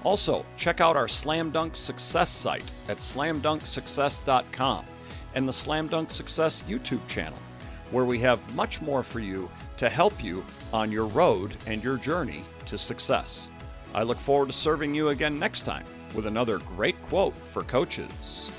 Also, 0.03 0.45
check 0.57 0.81
out 0.81 0.97
our 0.97 1.07
Slam 1.07 1.51
Dunk 1.51 1.75
Success 1.75 2.29
site 2.29 2.69
at 2.89 2.97
slamdunksuccess.com 2.97 4.85
and 5.35 5.47
the 5.47 5.53
Slam 5.53 5.87
Dunk 5.87 6.11
Success 6.11 6.63
YouTube 6.67 7.05
channel, 7.07 7.37
where 7.91 8.05
we 8.05 8.19
have 8.19 8.55
much 8.55 8.81
more 8.81 9.03
for 9.03 9.19
you 9.19 9.49
to 9.77 9.89
help 9.89 10.23
you 10.23 10.43
on 10.73 10.91
your 10.91 11.05
road 11.05 11.55
and 11.67 11.83
your 11.83 11.97
journey 11.97 12.43
to 12.65 12.77
success. 12.77 13.47
I 13.93 14.03
look 14.03 14.17
forward 14.17 14.47
to 14.47 14.53
serving 14.53 14.95
you 14.95 15.09
again 15.09 15.37
next 15.37 15.63
time 15.63 15.85
with 16.15 16.25
another 16.25 16.59
great 16.59 17.01
quote 17.09 17.35
for 17.47 17.63
coaches. 17.63 18.51